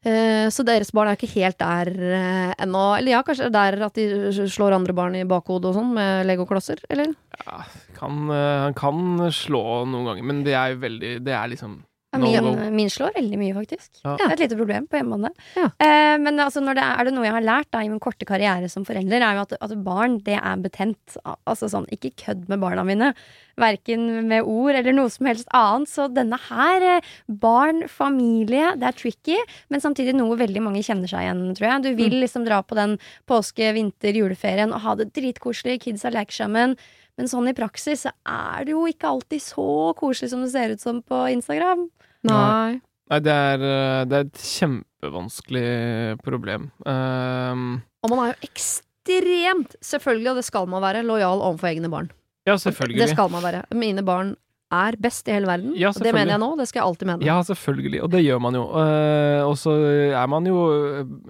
[0.00, 2.84] Eh, så deres barn er ikke helt der eh, ennå.
[2.96, 6.80] Eller ja, kanskje der at de slår andre barn i bakhodet og sånn med legoklosser,
[6.88, 7.12] eller?
[7.44, 11.80] Ja, eh, han kan slå noen ganger, men det er jo veldig Det er liksom
[12.10, 14.00] No min, min slår veldig mye, faktisk.
[14.02, 14.16] Ja.
[14.18, 15.30] Det er et lite problem på hjemmebane.
[15.54, 15.68] Ja.
[15.78, 18.02] Eh, men altså, når det er, er det noe jeg har lært da, i min
[18.02, 21.16] korte karriere som forelder, er jo at, at barn, det er betent.
[21.22, 23.12] Altså sånn, ikke kødd med barna mine.
[23.60, 25.92] Verken med ord eller noe som helst annet.
[25.92, 29.38] Så denne her, eh, barn, familie, det er tricky,
[29.70, 31.86] men samtidig noe veldig mange kjenner seg igjen, tror jeg.
[31.86, 32.98] Du vil liksom dra på den
[33.30, 36.74] påske-, vinter-, juleferien og ha det dritkoselig, har leker sammen.
[37.20, 39.64] Men sånn i praksis så er det jo ikke alltid så
[39.98, 41.82] koselig som det ser ut som på Instagram.
[42.24, 42.80] Nei.
[43.12, 46.70] Nei, det er, eh, det er et kjempevanskelig problem.
[46.86, 51.90] Um, Og man er jo ekstremt, selvfølgelig, og det skal man være, lojal overfor egne
[51.92, 52.08] barn.
[52.48, 53.02] ja, selvfølgelig.
[53.02, 53.64] Det skal man være.
[53.76, 54.36] Mine barn
[54.70, 55.72] er best i hele verden.
[55.74, 57.26] Ja, og det mener jeg nå, det skal jeg alltid mene.
[57.26, 58.62] Ja, selvfølgelig, og det gjør man jo.
[58.78, 59.72] Eh, og så
[60.14, 60.60] er man jo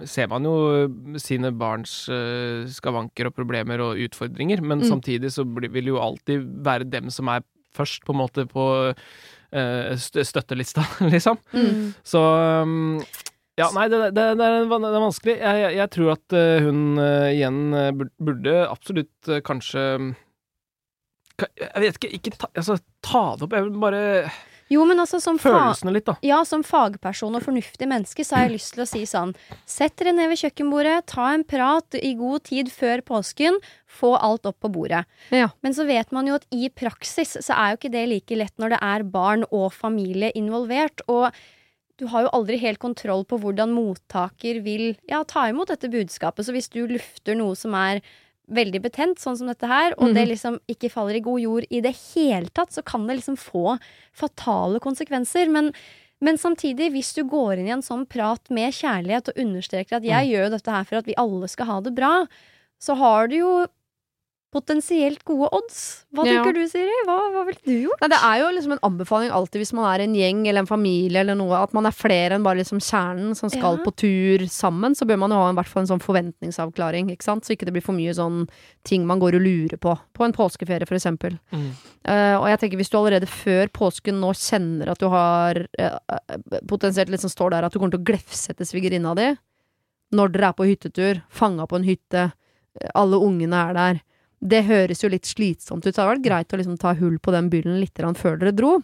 [0.05, 0.53] Ser man jo
[1.21, 4.87] sine barns eh, skavanker og problemer og utfordringer, men Mm.
[4.91, 7.41] samtidig så vil jo alltid være dem som er
[7.73, 8.65] først, på en måte, på
[9.53, 10.81] eh, støttelista,
[11.13, 11.37] liksom.
[11.53, 11.93] Mm.
[12.03, 12.21] Så
[12.63, 13.03] um,
[13.59, 15.35] ja, nei, det, det, det, er, det er vanskelig.
[15.41, 16.81] Jeg, jeg, jeg tror at hun
[17.29, 17.59] igjen
[18.17, 20.15] burde absolutt kanskje ka-
[21.59, 23.53] Jeg vet ikke, ikke ta, altså, ta det opp.
[23.57, 24.01] Jeg vil bare
[24.71, 26.15] Jo, men altså som, Følelsene litt, da.
[26.23, 29.33] ja, som fagperson og fornuftig menneske så har jeg lyst til å si sånn
[29.67, 33.59] Sett dere ned ved kjøkkenbordet, ta en prat i god tid før påsken,
[33.91, 35.03] få alt opp på bordet.
[35.35, 35.49] Ja.
[35.65, 38.55] Men så vet man jo at i praksis så er jo ikke det like lett
[38.61, 41.03] når det er barn og familie involvert.
[41.11, 41.35] Og
[42.01, 46.47] du har jo aldri helt kontroll på hvordan mottaker vil ja, ta imot dette budskapet.
[46.47, 48.01] Så hvis du lufter noe som er
[48.51, 50.31] veldig betent, sånn som dette her, og det Mhm.
[50.31, 53.79] liksom ikke faller i god jord i det hele tatt, så kan det liksom få
[54.13, 55.49] fatale konsekvenser.
[55.49, 55.73] Men,
[56.21, 60.03] men samtidig, hvis du går inn i en sånn prat med kjærlighet og understreker at
[60.03, 62.25] jeg gjør dette her for at vi alle skal ha det bra,
[62.79, 63.67] så har du jo
[64.51, 66.05] potensielt gode odds.
[66.13, 66.43] Hva Ja.
[66.43, 66.91] tenker du, Siri?
[67.07, 68.01] Hva, hva ville du gjort?
[68.01, 70.67] Nei, det er jo liksom en anbefaling alltid hvis man er en gjeng eller en
[70.67, 73.83] familie eller noe, at man er flere enn bare liksom kjernen som skal Ja.
[73.85, 77.23] på tur sammen, så bør man jo ha en, hvert fall en sånn forventningsavklaring, ikke
[77.23, 78.49] sant, så ikke det blir for mye sånn
[78.83, 81.39] ting man går og lurer på, på en påskeferie for eksempel.
[81.53, 81.71] Mm.
[82.07, 85.97] Uh, og jeg tenker hvis du allerede før påsken nå kjenner at du har eh,
[86.67, 89.31] potensielt liksom står der at du kommer til å glefsette svigerinna di,
[90.11, 92.33] når dere er på hyttetur, fanga på en hytte,
[92.95, 94.01] alle ungene er der,
[94.41, 97.19] det høres jo litt slitsomt ut, så det hadde vært greit å liksom ta hull
[97.21, 98.79] på den byllen litt før dere dro.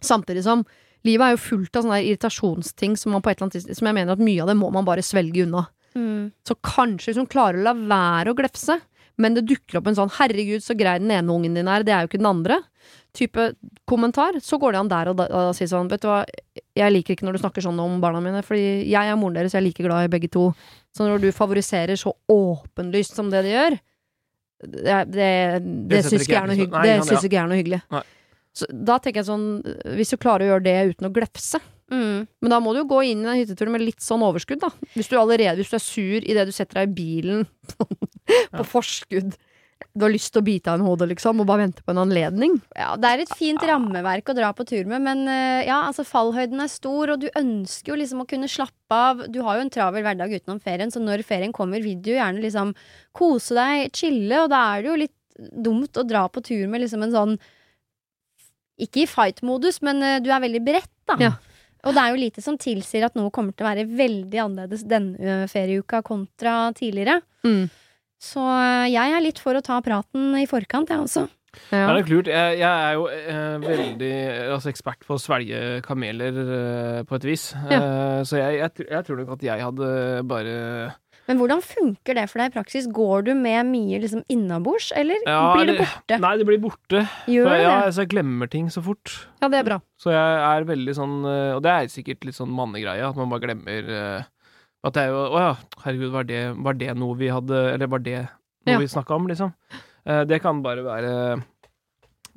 [0.00, 0.62] Samtidig som
[1.06, 3.96] livet er jo fullt av sånne irritasjonsting som man på et eller annet Som jeg
[3.96, 5.66] mener at mye av det må man bare svelge unna.
[5.98, 6.30] Mm.
[6.46, 8.78] Så kanskje hvis hun klarer å la være å glefse,
[9.18, 11.92] men det dukker opp en sånn 'herregud, så grei den ene ungen din er, det
[11.92, 12.62] er jo ikke den andre',
[13.12, 13.54] type
[13.88, 16.24] kommentar, så går det an der og da å si sånn 'vet du hva,
[16.76, 19.52] jeg liker ikke når du snakker sånn om barna mine, fordi jeg er moren deres,
[19.52, 20.54] jeg er like glad i begge to'.
[20.94, 23.80] Så når du favoriserer så åpenlyst som det de gjør,
[24.58, 25.32] det, det,
[25.90, 26.78] det, syns ikke er noe hyggelig.
[26.78, 27.82] Nei, Det syns ikke er noe hyggelig.
[28.58, 29.50] Så da tenker jeg sånn,
[29.94, 32.26] hvis du klarer å gjøre det uten å glefse Mm.
[32.42, 34.68] Men da må du jo gå inn i den hytteturen med litt sånn overskudd, da.
[34.92, 37.46] Hvis du allerede hvis du er sur idet du setter deg i bilen
[38.58, 39.38] på forskudd.
[39.98, 42.00] Du har lyst til å bite av en hode, liksom, og bare vente på en
[42.04, 42.56] anledning.
[42.78, 46.04] Ja, det er et fint rammeverk å dra på tur med, men eh, ja, altså
[46.06, 49.24] fallhøyden er stor, og du ønsker jo liksom å kunne slappe av.
[49.32, 52.18] Du har jo en travel hverdag utenom ferien, så når ferien kommer, vil du jo
[52.18, 52.74] gjerne liksom
[53.16, 55.16] kose deg, chille, og da er det jo litt
[55.68, 57.38] dumt å dra på tur med liksom en sånn
[58.78, 61.18] Ikke i fight-modus, men eh, du er veldig beredt, da.
[61.22, 61.34] Ja.
[61.86, 64.84] Og det er jo lite som tilsier at noe kommer til å være veldig annerledes
[64.86, 67.20] denne eh, ferieuka kontra tidligere.
[68.18, 71.26] Så eh, jeg er litt for å ta praten i forkant, jeg også.
[71.70, 71.88] Det Ja.
[71.88, 72.26] er nok lurt.
[72.28, 74.12] Jeg, jeg er jo eh, veldig
[74.52, 77.50] altså, ekspert på å svelge kameler eh, på et vis.
[77.56, 79.88] Eh, så jeg, jeg, jeg tror nok at jeg hadde
[80.28, 80.56] bare
[81.28, 82.86] Men hvordan funker det for deg i praksis?
[82.94, 86.18] Går du med mye liksom innabords, eller Ja, blir det borte?
[86.26, 87.02] Nei, det blir borte.
[87.28, 87.88] Gjør For det jeg, ja, det?
[87.88, 89.16] altså, jeg glemmer ting så fort.
[89.42, 89.80] ja, det er bra.
[89.98, 93.32] Så jeg er veldig sånn eh, Og det er sikkert litt sånn mannegreie, at man
[93.32, 94.28] bare glemmer eh,
[94.88, 95.52] At det er jo Å ja,
[95.84, 98.80] herregud, var det, var det noe vi hadde Eller var det noe Ja.
[98.82, 99.52] vi snakka om, liksom?
[100.08, 101.12] Eh, det kan bare være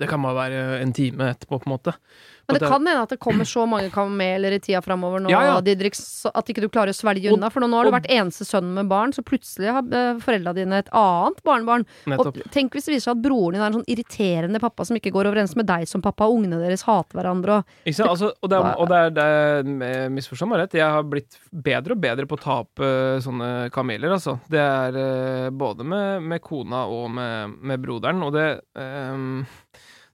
[0.01, 1.95] Det kan bare være en time etterpå, på en måte.
[2.51, 5.41] Men det kan hende at det kommer så mange kameler i tida framover nå, Ja,
[5.47, 5.57] ja.
[5.63, 5.95] Didrik,
[6.33, 7.51] at ikke du klarer å svelge unna.
[7.53, 10.81] For nå har du vært eneste sønnen med barn, så plutselig har uh, foreldra dine
[10.81, 11.85] et annet barnebarn.
[12.09, 12.41] Nettopp.
[12.41, 14.97] Og tenk hvis det viser seg at broren din er en sånn irriterende pappa som
[14.97, 18.11] ikke går overens med deg som pappa, og ungene deres hater hverandre og Ikke sant?
[18.11, 19.27] Altså, og det er, og det er, det
[19.91, 23.17] er misforstå meg rett, jeg har blitt bedre og bedre på å ta opp eh,
[23.23, 24.37] sånne kameler, altså.
[24.51, 28.47] Det er eh, både med, med kona og med, med broderen, og det
[28.79, 29.43] ehm,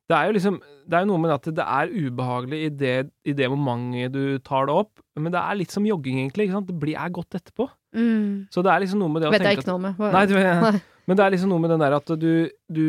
[0.08, 2.96] Det er jo liksom Det er noe med at det er ubehagelig i det,
[3.28, 6.48] i det momentet du tar det opp, men det er litt som jogging, egentlig.
[6.48, 6.70] Ikke sant?
[6.70, 7.67] Det blir, er godt etterpå.
[7.98, 8.48] Mm.
[8.54, 9.98] Så det er liksom noe med det å Vet jeg tenke ikke noe med.
[10.00, 10.13] Hva?
[10.15, 10.38] Nei, du,
[11.10, 12.32] men det er liksom noe med den der at du
[12.72, 12.88] Du,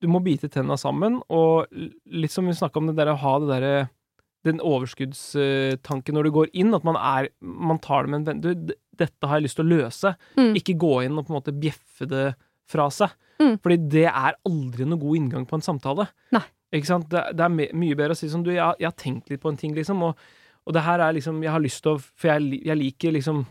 [0.00, 3.36] du må bite tenna sammen, og litt som vi snakka om det der å ha
[3.42, 3.76] det derre
[4.46, 8.42] den overskuddstanken når du går inn, at man er Man tar det med en venn
[8.44, 10.14] Du, dette har jeg lyst til å løse.
[10.38, 10.52] Mm.
[10.56, 12.30] Ikke gå inn og på en måte bjeffe det
[12.70, 13.12] fra seg.
[13.42, 13.56] Mm.
[13.62, 16.08] Fordi det er aldri noe god inngang på en samtale.
[16.32, 16.44] Nei.
[16.74, 17.08] Ikke sant?
[17.12, 19.52] Det, det er mye bedre å si sånn Du, jeg, jeg har tenkt litt på
[19.52, 20.18] en ting, liksom, og,
[20.66, 23.44] og det her er liksom Jeg har lyst til å For jeg, jeg liker liksom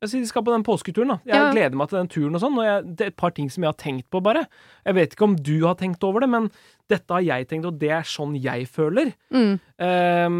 [0.00, 1.16] jeg sier de skal på den påsketuren, da.
[1.28, 1.48] Jeg Ja.
[1.52, 2.54] gleder meg til den turen og sånn.
[2.56, 4.46] Og jeg, det er et par ting som jeg har tenkt på, bare.
[4.88, 6.46] Jeg vet ikke om du har tenkt over det, men
[6.88, 9.10] dette har jeg tenkt, og det er sånn jeg føler.
[9.28, 9.58] Mm.
[9.76, 10.38] Um,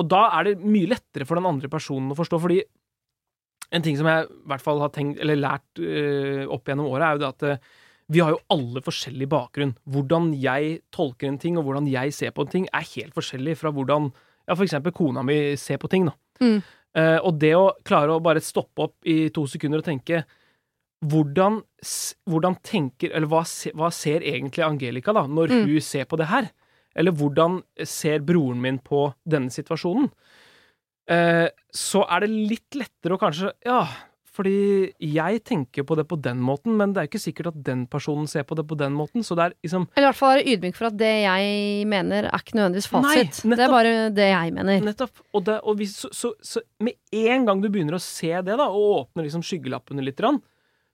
[0.00, 2.62] og da er det mye lettere for den andre personen å forstå, fordi
[3.76, 7.04] en ting som jeg i hvert fall har tenkt, eller lært uh, opp gjennom året,
[7.04, 7.70] er jo det at eh,
[8.10, 9.76] vi har jo alle forskjellig bakgrunn.
[9.86, 13.54] Hvordan jeg tolker en ting, og hvordan jeg ser på en ting, er helt forskjellig
[13.60, 16.14] fra hvordan ja, for eksempel kona mi ser på ting, da.
[16.42, 16.56] Mm.
[16.90, 20.24] Uh, og det å klare å bare stoppe opp i to sekunder og tenke
[21.06, 21.60] hvordan,
[22.28, 25.68] hvordan tenker Eller hva, se, hva ser egentlig Angelica, da, når Mm.
[25.68, 26.50] hun ser på det her?
[26.96, 30.10] Eller hvordan ser broren min på denne situasjonen?
[31.10, 33.86] Uh, så er det litt lettere å kanskje Ja,
[34.34, 37.62] fordi jeg tenker på det på den måten, men det er jo ikke sikkert at
[37.66, 40.20] den personen ser på det på den måten, så det er liksom Eller i hvert
[40.20, 43.40] fall være ydmyk for at det jeg mener, er ikke nødvendigvis fasit.
[43.42, 44.86] Nei, det er bare det jeg mener.
[44.86, 45.24] Nettopp.
[45.34, 48.54] Og, det, og hvis, så, så, så med en gang du begynner å se det,
[48.54, 50.22] da, og åpner liksom skyggelappene litt,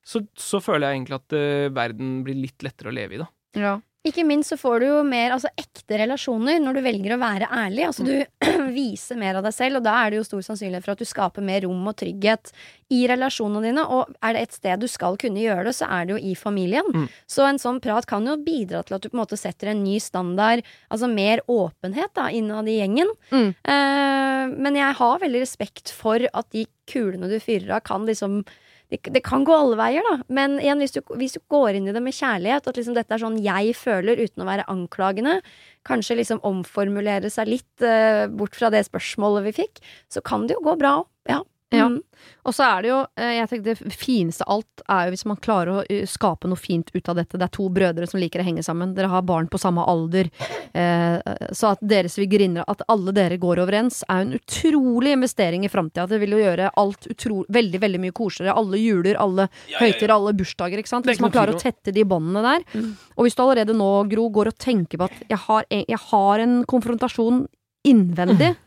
[0.06, 3.28] så, så føler jeg egentlig at uh, verden blir litt lettere å leve i, da.
[3.56, 3.76] Ja.
[4.06, 7.48] Ikke minst så får du jo mer altså, ekte relasjoner når du velger å være
[7.50, 7.84] ærlig.
[7.88, 8.14] Altså Du
[8.76, 11.08] viser mer av deg selv, og da er det jo stor sannsynlighet for at du
[11.08, 12.52] skaper mer rom og trygghet
[12.94, 13.86] i relasjonene dine.
[13.90, 16.36] Og er det et sted du skal kunne gjøre det, så er det jo i
[16.38, 16.90] familien.
[16.94, 17.08] Mm.
[17.30, 19.82] Så en sånn prat kan jo bidra til at du på en måte setter en
[19.84, 23.10] ny standard, altså mer åpenhet da, innad i gjengen.
[23.32, 23.50] Mm.
[23.50, 28.44] Eh, men jeg har veldig respekt for at de kulene du fyrer av, kan liksom
[28.92, 30.20] det, det kan gå alle veier, da.
[30.30, 33.16] Men igjen, hvis du, hvis du går inn i det med kjærlighet, at liksom dette
[33.16, 35.40] er sånn jeg føler, uten å være anklagende,
[35.86, 40.58] kanskje liksom omformulere seg litt eh, bort fra det spørsmålet vi fikk, så kan det
[40.58, 41.10] jo gå bra òg.
[41.26, 41.42] Ja.
[41.76, 41.88] Ja.
[41.92, 42.02] Mm.
[42.46, 45.24] Og så er det jo, eh, jeg tenker det fineste av alt er jo hvis
[45.28, 47.38] man klarer å eh, skape noe fint ut av dette.
[47.38, 48.94] Det er to brødre som liker å henge sammen.
[48.96, 50.30] Dere har barn på samme alder.
[50.72, 51.18] Eh,
[51.56, 55.72] så at deres svigerinner, at alle dere går overens, er jo en utrolig investering i
[55.72, 56.06] framtida.
[56.10, 58.56] Det vil jo gjøre alt utro, veldig, veldig mye koseligere.
[58.62, 61.10] Alle juler, alle høytider, alle bursdager, ikke sant.
[61.10, 62.66] Hvis man klarer å tette de båndene der.
[62.74, 62.94] Mm.
[63.16, 66.42] Og hvis du allerede nå, Gro, går og tenker på at jeg har jeg har
[66.42, 67.44] en konfrontasjon
[67.86, 68.62] innvendig eh,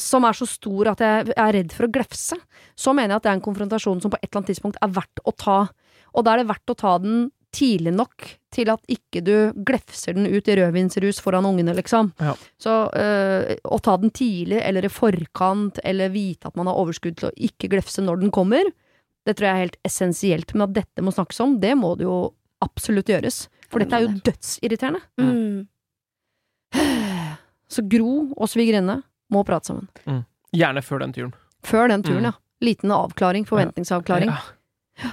[0.00, 2.36] som er så stor at jeg er redd for å glefse,
[2.72, 4.92] så mener jeg at det er en konfrontasjon som på et eller annet tidspunkt er
[4.96, 5.56] verdt å ta.
[6.14, 9.34] Og da er det verdt å ta den tidlig nok til at ikke du
[9.66, 12.10] glefser den ut i rødvinsrus foran ungene, liksom.
[12.22, 12.34] Ja.
[12.60, 17.18] Så øh, å ta den tidlig, eller i forkant, eller vite at man har overskudd
[17.20, 18.70] til å ikke glefse når den kommer,
[19.24, 20.54] det tror jeg er helt essensielt.
[20.54, 22.18] Men at dette må snakkes om, det må det jo
[22.64, 23.44] absolutt gjøres.
[23.70, 25.02] For dette er jo dødsirriterende.
[25.20, 25.64] Mm.
[27.74, 29.00] Så Gro og svigerinne
[29.34, 30.24] må prate sammen.
[30.54, 31.32] Gjerne før den turen.
[31.66, 32.30] Før den turen, Mm.
[32.30, 32.38] ja.
[32.64, 34.30] Liten avklaring, forventningsavklaring.
[34.30, 35.10] Ja.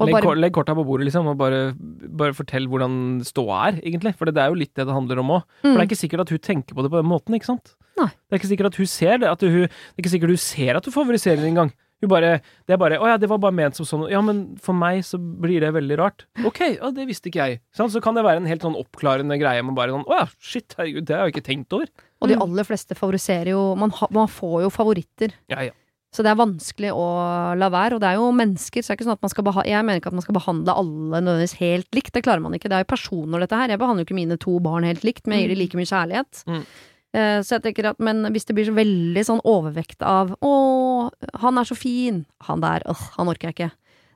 [0.00, 2.94] Og Legg, bare legg korta på bordet, liksom, og bare, bare fortell hvordan
[3.28, 4.14] ståa er, egentlig.
[4.16, 5.42] For det er jo litt det det handler om òg.
[5.60, 5.74] For mm.
[5.76, 7.74] det er ikke sikkert at hun tenker på det på den måten, ikke sant?
[8.00, 8.08] Nei.
[8.08, 9.28] Det er ikke sikkert at hun ser det.
[9.28, 11.74] At hun, det er ikke sikkert hun ser at du favoriserer engang.
[12.02, 14.10] Hun bare Det er bare 'Å ja, det var bare ment som sånn'.
[14.10, 16.24] Ja, men for meg så blir det veldig rart.
[16.44, 17.60] Ok, ja, det visste ikke jeg.
[17.74, 20.26] Sånn, Så kan det være en helt sånn oppklarende greie med bare sånn 'Å ja,
[20.40, 21.88] shit, herregud, det har jeg ikke tenkt over'.
[22.20, 22.42] Og de Mm.
[22.42, 25.32] aller fleste favoriserer jo man, ha, man får jo favoritter.
[25.48, 25.70] Ja, ja.
[26.14, 27.94] Så det er vanskelig å la være.
[27.94, 29.82] Og det er jo mennesker, så det er ikke sånn at man skal beha Jeg
[29.84, 32.12] mener ikke at man skal behandle alle nødvendigvis helt likt.
[32.12, 32.68] Det klarer man ikke.
[32.68, 33.68] Det er jo personer, dette her.
[33.68, 35.88] Jeg behandler jo ikke mine to barn helt likt, men jeg gir dem like mye
[35.88, 36.44] kjærlighet.
[36.46, 36.66] Mm.
[37.12, 41.10] Eh, Så jeg tenker at, Men hvis det blir så veldig sånn overvekt av 'Å,
[41.40, 43.72] han er så fin', han der, åh, han orker jeg ikke.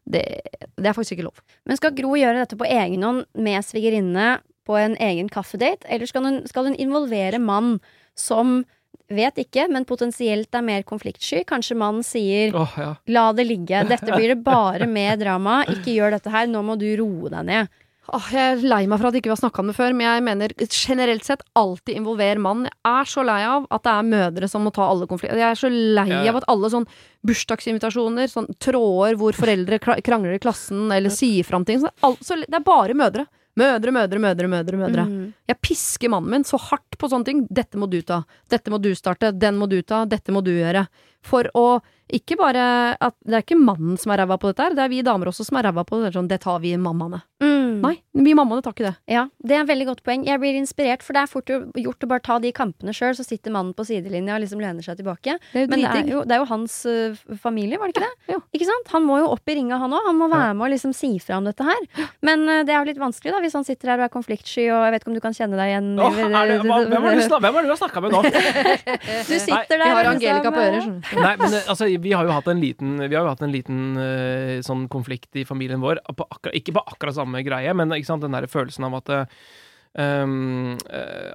[0.09, 0.23] Det,
[0.79, 1.41] det er faktisk ikke lov.
[1.67, 6.07] Men skal Gro gjøre dette på egen hånd med svigerinne på en egen kaffedate, eller
[6.07, 7.81] skal hun, skal hun involvere mann
[8.15, 8.65] som
[9.07, 11.45] Vet ikke, men potensielt er mer konfliktsky.
[11.47, 12.97] Kanskje mannen sier oh, ja.
[13.07, 16.75] 'la det ligge', dette blir det bare med drama, ikke gjør dette her, nå må
[16.75, 17.69] du roe deg ned.
[18.15, 20.07] Åh, jeg er lei meg for at ikke vi har snakka om det før, men
[20.07, 22.67] jeg mener generelt sett alltid involver mann.
[22.69, 25.41] Jeg er så lei av at det er mødre som må ta alle konflikter.
[25.41, 26.87] Jeg er så lei Ja, av at alle sånn
[27.27, 32.65] bursdagsinvitasjoner, sånn tråder hvor foreldre krangler i klassen eller sier fram ting, så det er
[32.67, 33.27] bare mødre.
[33.57, 34.77] Mødre, mødre, mødre, mødre.
[34.77, 35.05] mødre.
[35.09, 35.29] Mm.
[35.49, 37.39] Jeg pisker mannen min så hardt på sånne ting.
[37.49, 38.21] Dette må du ta.
[38.53, 39.31] Dette må du starte.
[39.33, 40.03] Den må du ta.
[40.05, 40.83] Dette må du gjøre.
[41.27, 41.67] For å
[42.07, 44.91] ikke bare at Det er ikke mannen som er ræva på dette her, det er
[44.93, 46.13] vi damer også som er ræva på det.
[46.13, 47.19] Er Sånn, det tar vi mammaene.
[47.43, 47.81] Mm.
[47.83, 48.93] Nei, vi mammaene tar ikke det.
[49.11, 50.23] Ja, det er et veldig godt poeng.
[50.25, 53.27] Jeg blir inspirert, for det er fort gjort å bare ta de kampene sjøl, så
[53.27, 55.35] sitter mannen på sidelinja og liksom lener seg tilbake.
[55.53, 58.07] Det er Men det er jo, det er jo hans uh, familie, var det ikke
[58.07, 58.33] det?
[58.37, 58.39] Ja.
[58.55, 58.93] Ikke sant?
[58.95, 60.07] Han må jo opp i ringa, han òg.
[60.07, 61.83] Han må være med og liksom si fra om dette her.
[62.25, 64.69] Men uh, det er jo litt vanskelig, da, hvis han sitter her og er konfliktsky,
[64.71, 67.11] og jeg vet ikke om du kan kjenne deg igjen i- er det, hva, hvem
[67.11, 68.23] har du hvem du snakka med nå?
[69.27, 70.83] Du sitter der Vi har liksom, Angelica på øret.
[70.87, 71.16] skjønner du.
[71.17, 73.55] Nei, men eh, altså, vi har jo hatt en liten Vi har jo hatt en
[73.55, 76.03] liten uh, sånn konflikt i familien vår.
[76.17, 80.77] På akkurat, ikke på akkurat samme greie, men sant, den der følelsen av at uh,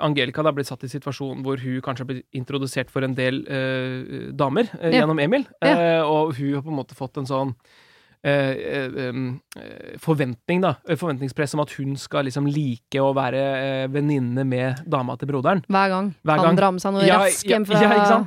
[0.06, 3.16] Angelica da blitt satt i en situasjon hvor hun kanskje har blitt introdusert for en
[3.18, 5.00] del uh, damer Ja.
[5.02, 6.04] gjennom Emil, Ja.
[6.06, 7.56] og hun har på en måte fått en sånn
[10.02, 10.76] forventning, da.
[10.88, 15.32] eh, Forventningspress om at hun skal liksom like å være eh, venninne med dama til
[15.32, 15.64] broderen.
[15.68, 16.12] Hver gang.
[16.22, 16.60] Hver Han gang.
[16.60, 18.20] drar med seg noe Ja, rask hjem fra ja,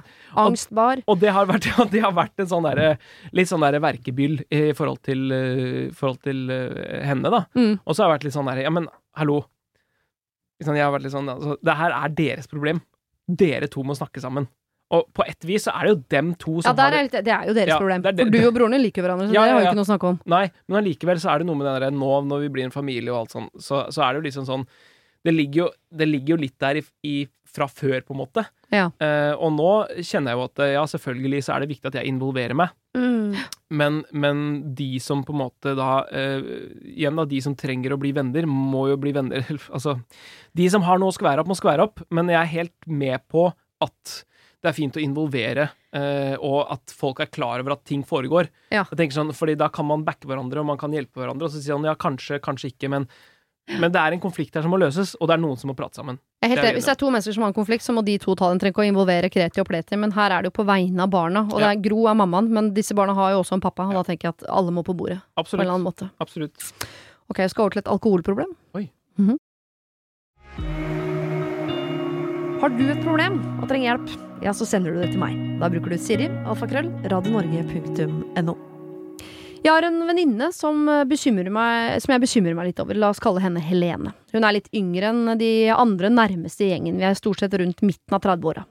[0.45, 1.05] angstbar.
[1.07, 2.95] Og det har vært, ja, det har vært en sånn derre
[3.33, 7.45] litt sånn derre verkebyll i forhold til, eh, forhold til eh, henne, da.
[7.55, 7.79] Mm.
[7.85, 9.45] Og så har jeg vært litt sånn derre Ja, men hallo.
[10.61, 12.83] Liksom, jeg har vært litt sånn altså, Det her er deres problem.
[13.27, 14.47] Dere to må snakke sammen.
[14.93, 16.97] Og på et vis så er det jo dem to Ja, som der har er
[16.97, 17.13] det.
[17.13, 18.03] litt, det er jo deres Ja, problem.
[18.03, 19.67] det det- For du og broren din liker hverandre, så Ja, det ja, har jo
[19.71, 20.21] ikke noe å snakke om.
[20.27, 22.71] Nei, men allikevel så er det noe med den derre nå når vi blir en
[22.71, 24.67] familie og alt sånn, så, så er det jo liksom sånn
[25.25, 28.47] Det ligger jo, det ligger jo litt der i, i, fra før, på en måte.
[28.71, 28.91] Ja.
[29.01, 32.13] Eh, og nå kjenner jeg jo at ja, selvfølgelig så er det viktig at jeg
[32.13, 32.69] involverer meg.
[32.95, 33.35] Mm.
[33.71, 36.43] Men, men de som på en måte da eh,
[36.93, 39.41] Igjen da, de som trenger å bli venner, må jo bli venner.
[39.73, 39.97] Altså,
[40.55, 43.25] de som har noe å skvære opp, må skvære opp, men jeg er helt med
[43.33, 43.49] på
[43.81, 44.25] at
[44.65, 48.49] det er fint å involvere, eh, og at folk er klar over at ting foregår.
[48.73, 48.87] Ja.
[48.89, 51.53] Jeg tenker sånn, fordi da kan man backe hverandre, og man kan hjelpe hverandre, og
[51.53, 53.05] så sier han ja, kanskje, kanskje ikke, men,
[53.77, 55.77] men det er en konflikt her som må løses, og det er noen som må
[55.77, 56.17] prate sammen.
[56.41, 58.17] Jeg helt Det Hvis det er to mennesker som har en konflikt, så må de
[58.21, 58.61] to ta den.
[58.61, 61.13] Trenger ikke å involvere Kreti og Pleti, men her er det jo på vegne av
[61.13, 61.45] barna.
[61.49, 63.97] Og det er Gro er mammaen, men disse barna har jo også en pappa, og
[64.01, 65.21] da tenker jeg at alle må på bordet.
[65.37, 66.09] På en eller annen måte.
[66.25, 66.73] Absolutt.
[67.29, 68.53] Ok, jeg skal over til et alkoholproblem.
[68.81, 68.89] Oi.
[69.21, 69.41] Mhm.
[72.65, 74.13] Har du et problem og trenger hjelp,
[74.45, 75.35] ja, så sender du det til meg.
[75.61, 78.55] Da bruker du Siri, alfakrøll, radionorge.no.
[79.65, 82.95] Jeg har en venninne som, eh, meg- som jeg bekymrer meg litt over.
[82.95, 84.13] La oss kalle henne Helene.
[84.35, 86.99] Hun er litt yngre enn de andre nærmeste i gjengen.
[86.99, 88.67] Vi er stort sett rundt midten av 30-åra.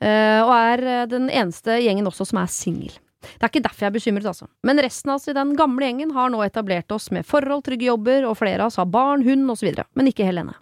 [0.00, 2.92] Eh, og er eh, den eneste gjengen også som er singel.
[3.20, 4.46] Det er ikke derfor jeg er bekymret, altså.
[4.62, 7.90] Men resten av oss i den gamle gjengen har nå etablert oss med forhold, trygge
[7.90, 9.74] jobber, og flere av oss har barn, hund osv.
[9.96, 10.54] Men ikke Helene.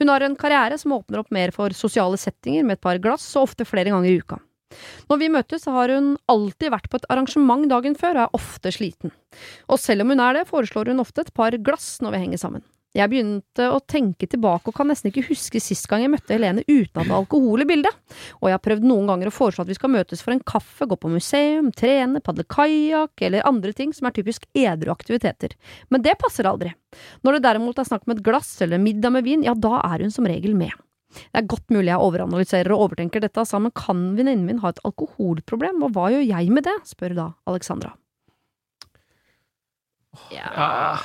[0.00, 3.26] Hun har en karriere som åpner opp mer for sosiale settinger med et par glass,
[3.36, 4.40] og ofte flere ganger i uka.
[5.10, 8.72] Når vi møtes, har hun alltid vært på et arrangement dagen før og er ofte
[8.74, 9.14] sliten.
[9.68, 12.42] Og selv om hun er det, foreslår hun ofte et par glass når vi henger
[12.44, 12.64] sammen.
[12.90, 16.64] Jeg begynte å tenke tilbake og kan nesten ikke huske sist gang jeg møtte Helene
[16.66, 17.94] uten at det alkohol i bildet.
[18.40, 20.88] Og jeg har prøvd noen ganger å foreslå at vi skal møtes for en kaffe,
[20.90, 25.54] gå på museum, trene, padle kajakk eller andre ting som er typisk edru aktiviteter.
[25.94, 26.74] Men det passer aldri.
[27.22, 30.02] Når det derimot er snakk om et glass eller middag med vin, ja, da er
[30.02, 30.74] hun som regel med.
[31.10, 34.70] Det er godt mulig jeg overanalyserer og overtenker dette, sa men kan venninnen min ha
[34.74, 37.94] et alkoholproblem, og hva gjør jeg med det, spør da Alexandra.
[40.34, 40.98] Ja,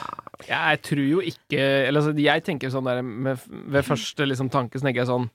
[0.43, 4.77] Jeg tror jo ikke Eller altså, jeg tenker sånn der med, Ved første liksom, tanke
[4.79, 5.29] så tenker jeg sånn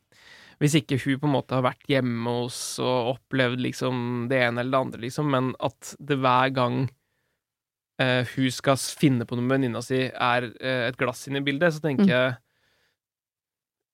[0.60, 4.60] Hvis ikke hun på en måte har vært hjemme hos og opplevd liksom det ene
[4.60, 6.82] eller det andre, liksom, men at det hver gang
[8.00, 11.46] eh, hun skal finne på noe med venninna si, er eh, et glass inne i
[11.48, 12.12] bildet, så tenker Mm.
[12.12, 12.36] jeg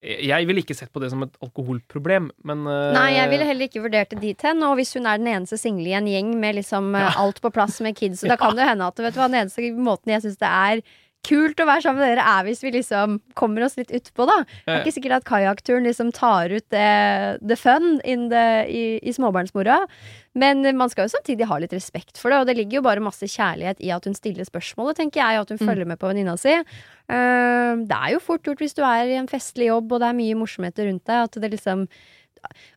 [0.06, 2.92] Jeg ville ikke sett på det som et alkoholproblem, men uh...
[2.94, 4.62] Nei, jeg ville heller ikke vurdert det dit hen.
[4.62, 7.10] Og hvis hun er den eneste single i en gjeng med liksom ja.
[7.18, 9.26] alt på plass med kids, så da kan det jo hende at vet du hva,
[9.32, 10.84] den eneste måten jeg syns det er
[11.26, 14.36] kult å være sammen med dere, er hvis vi liksom kommer oss litt utpå, da.
[14.66, 16.86] Det er ikke sikkert at kajakkturen liksom tar ut det,
[17.42, 19.80] det fun in the, i, i småbarnsmora.
[20.36, 23.02] Men man skal jo samtidig ha litt respekt for det, og det ligger jo bare
[23.04, 25.68] masse kjærlighet i at hun stiller spørsmålet, tenker jeg, og at hun Mm.
[25.70, 26.52] følger med på venninna si.
[27.08, 30.10] Uh, det er jo fort gjort hvis du er i en festlig jobb, og det
[30.10, 31.86] er mye morsomheter rundt deg, at det liksom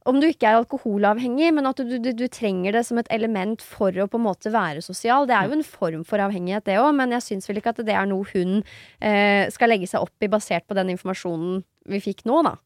[0.10, 3.62] om du ikke er alkoholavhengig, men at du, du, du trenger det som et element
[3.64, 5.28] for å på en måte være sosial.
[5.30, 7.84] Det er jo en form for avhengighet, det òg, men jeg syns vel ikke at
[7.86, 8.62] det er noe hun
[9.02, 12.58] eh, skal legge seg opp i basert på den informasjonen vi fikk nå, da.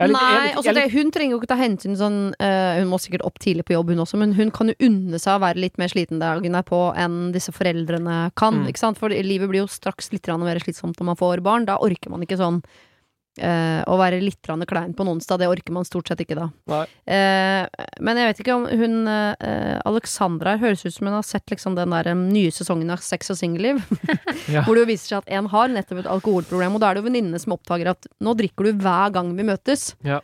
[0.00, 2.88] Er litt- Nei, litt- altså det, hun trenger jo ikke ta hensyn sånn uh, Hun
[2.88, 5.42] må sikkert opp tidlig på jobb, hun også, men hun kan jo unne seg å
[5.44, 8.62] være litt mer sliten dagen derpå enn disse foreldrene kan.
[8.62, 8.70] Mm.
[8.72, 8.96] Ikke sant?
[9.00, 11.68] For livet blir jo straks litt mer slitsomt når man får barn.
[11.68, 12.62] Da orker man ikke sånn
[13.40, 15.40] eh, å være litt klein på en onsdag.
[15.40, 16.48] Det orker man stort sett ikke da.
[17.10, 17.66] Eh,
[18.04, 21.76] men jeg vet ikke om hun eh, Alexandra høres ut som hun har sett liksom
[21.78, 23.82] den der eh, nye sesongen av Sex og singelliv.
[24.50, 24.64] Ja.
[24.64, 27.02] Hvor det jo viser seg at en har nettopp et alkoholproblem, og da er det
[27.02, 29.92] jo venninnene som oppdager at nå drikker du hver gang vi møtes.
[30.06, 30.18] Ja.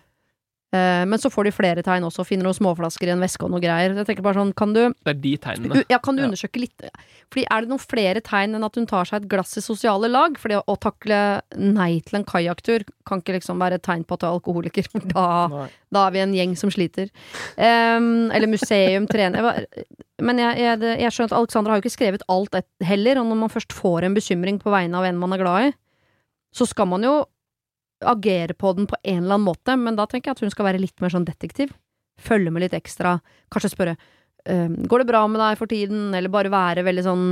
[0.77, 3.53] Eh, men så får de flere tegn også, finner noen småflasker i en veske og
[3.55, 3.95] noe greier.
[3.97, 5.85] Jeg tenker bare sånn, kan du, Det er de tegnene.
[5.93, 6.29] ja, kan du Ja.
[6.29, 6.85] undersøke litt
[7.33, 10.11] Fordi er det noen flere tegn enn at hun tar seg et glass i sosiale
[10.13, 10.37] lag?
[10.39, 11.21] Fordi å, å takle
[11.57, 14.87] nei til en kajakktur kan ikke liksom være et tegn på at du er alkoholiker.
[15.15, 17.09] Da, da er vi en gjeng som sliter.
[17.57, 19.67] Um, eller museum, trener
[20.23, 23.27] Men jeg, jeg, jeg skjønner at Alexandra har jo ikke skrevet alt et, heller, og
[23.31, 25.73] når man først får en bekymring på vegne av en man er glad i,
[26.57, 27.15] så skal man jo
[28.05, 30.67] agere på den på en eller annen måte, men da tenker jeg at hun skal
[30.69, 31.73] være litt mer sånn detektiv.
[32.21, 33.21] Følge med litt ekstra.
[33.53, 33.97] Kanskje spørre
[34.47, 37.25] Går det bra med deg for tiden, eller bare være veldig sånn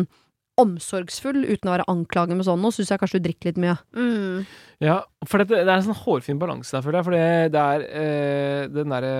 [0.58, 2.58] omsorgsfull uten å være anklagende med sånn.
[2.62, 3.76] Nå syns jeg kanskje du drikker litt mye.
[3.94, 4.44] Mm.
[4.82, 4.96] Ja,
[5.26, 7.06] for det, det er en sånn hårfin balanse der, føler jeg.
[7.06, 9.14] For det, det er eh, den derre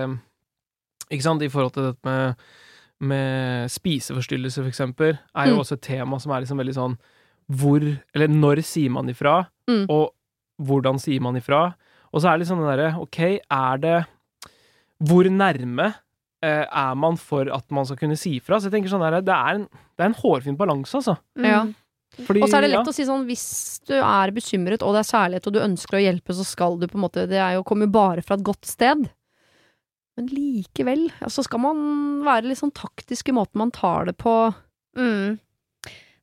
[1.11, 2.45] Ikke sant, i forhold til dette med,
[3.05, 5.61] med spiseforstyrrelser, for eksempel, er jo Mm.
[5.63, 6.97] også et tema som er liksom veldig sånn
[7.51, 7.79] Hvor
[8.15, 9.85] Eller når sier man ifra, Mm.
[9.89, 10.11] og
[10.61, 11.67] hvordan sier man ifra?
[12.13, 13.19] Og så er det liksom den derre Ok,
[13.51, 13.95] er det
[15.03, 15.87] Hvor nærme
[16.45, 18.59] eh, er man for at man skal kunne si ifra?
[18.59, 21.17] Så jeg tenker sånn der, det er en, det er en hårfin balanse, altså.
[21.35, 21.49] Mm.
[21.49, 21.65] Ja.
[22.15, 22.79] Fordi, Og så er det ja.
[22.79, 23.45] lett å si sånn hvis
[23.89, 26.87] du er bekymret og det er særlighet og du ønsker å hjelpe, så skal du
[26.87, 29.03] på en måte Det er jo, kommer jo bare fra et godt sted.
[30.15, 31.81] Men likevel, så så skal man
[32.23, 34.35] være litt sånn taktisk i måten man tar det på.
[34.95, 35.35] Mm.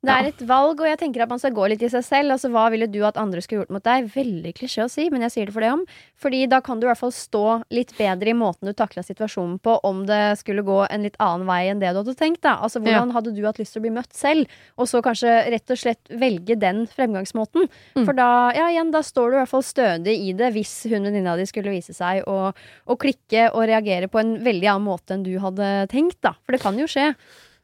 [0.03, 2.35] Det er et valg, og jeg tenker at man skal gå litt i seg selv.
[2.35, 4.09] Altså, Hva ville du at andre skulle gjort mot deg?
[4.11, 5.85] Veldig klisjé å si, men jeg sier det for det om.
[6.19, 9.61] Fordi da kan du i hvert fall stå litt bedre i måten du takla situasjonen
[9.63, 12.43] på, om det skulle gå en litt annen vei enn det du hadde tenkt.
[12.43, 12.57] da.
[12.67, 14.51] Altså, Hvordan hadde du hatt lyst til å bli møtt selv?
[14.75, 17.71] Og så kanskje rett og slett velge den fremgangsmåten.
[17.95, 18.03] Mm.
[18.03, 21.07] For da, ja, igjen, da står du i hvert fall stødig i det, hvis hun
[21.07, 25.23] venninna di skulle vise seg å klikke og reagere på en veldig annen måte enn
[25.23, 26.35] du hadde tenkt, da.
[26.43, 27.13] For det kan jo skje.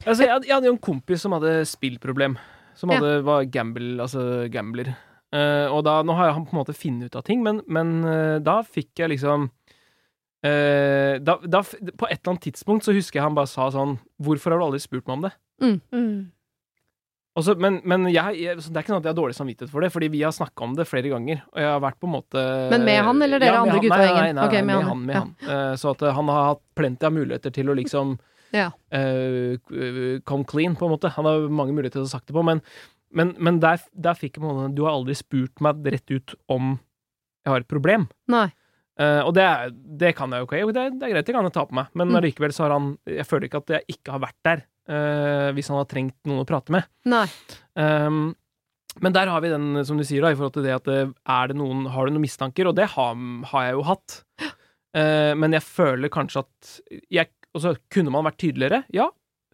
[0.07, 2.37] Altså, jeg, hadde- jeg hadde jo en kompis som hadde spillproblem.
[2.79, 3.01] Som Ja.
[3.27, 4.93] var gamble, altså gambler.
[5.35, 8.05] Uh, og da, nå har han på en måte funnet ut av ting, men, men
[8.07, 9.51] uh, da fikk jeg liksom
[10.47, 11.61] uh, da, da,
[11.99, 14.65] På et eller annet tidspunkt så husker jeg han bare sa sånn Hvorfor har du
[14.71, 15.33] aldri spurt meg om det?
[15.61, 16.31] Mm.
[17.37, 19.37] Og så- men men jeg, jeg, så det er ikke sånn at jeg har dårlig
[19.37, 21.43] samvittighet for det, fordi vi har snakka om det flere ganger.
[21.53, 24.01] Og jeg har vært på en måte Men med han, eller dere Ja, andre gutta
[24.01, 24.17] i gjengen?
[24.17, 25.07] Nei, nei, nei, nei, med med han, han.
[25.07, 25.21] Med ja.
[25.53, 25.77] han.
[25.79, 28.17] Så at han har hatt plenty av muligheter til å liksom
[28.55, 28.71] Ja.
[28.95, 31.11] uh, come clean, på en måte.
[31.17, 32.63] Han har mange muligheter til å ha sagt det på, men,
[33.13, 36.11] men, men der, der fikk jeg på en måte Du har aldri spurt meg rett
[36.15, 36.75] ut om
[37.45, 38.09] jeg har et problem.
[38.29, 38.47] Nei.
[38.99, 39.45] Uh, og det,
[40.01, 40.73] det kan jeg jo ikke.
[40.75, 41.93] Det, det er greit, det kan jeg ta på meg.
[41.95, 42.17] Men Mm.
[42.19, 45.69] allikevel så har han Jeg føler ikke at jeg ikke har vært der, uh, hvis
[45.71, 46.89] han har trengt noen å prate med.
[47.09, 47.23] Nei.
[47.79, 48.35] Um,
[48.99, 51.53] men der har vi den, som du sier, da, i forhold til det at er
[51.53, 52.67] det noen, har du noen mistanker?
[52.67, 53.15] Og det har,
[53.53, 54.17] har jeg jo hatt.
[54.97, 56.73] Uh, men jeg føler kanskje at
[57.15, 58.85] jeg, altså, Kunne man vært tydeligere?
[58.95, 59.09] Ja,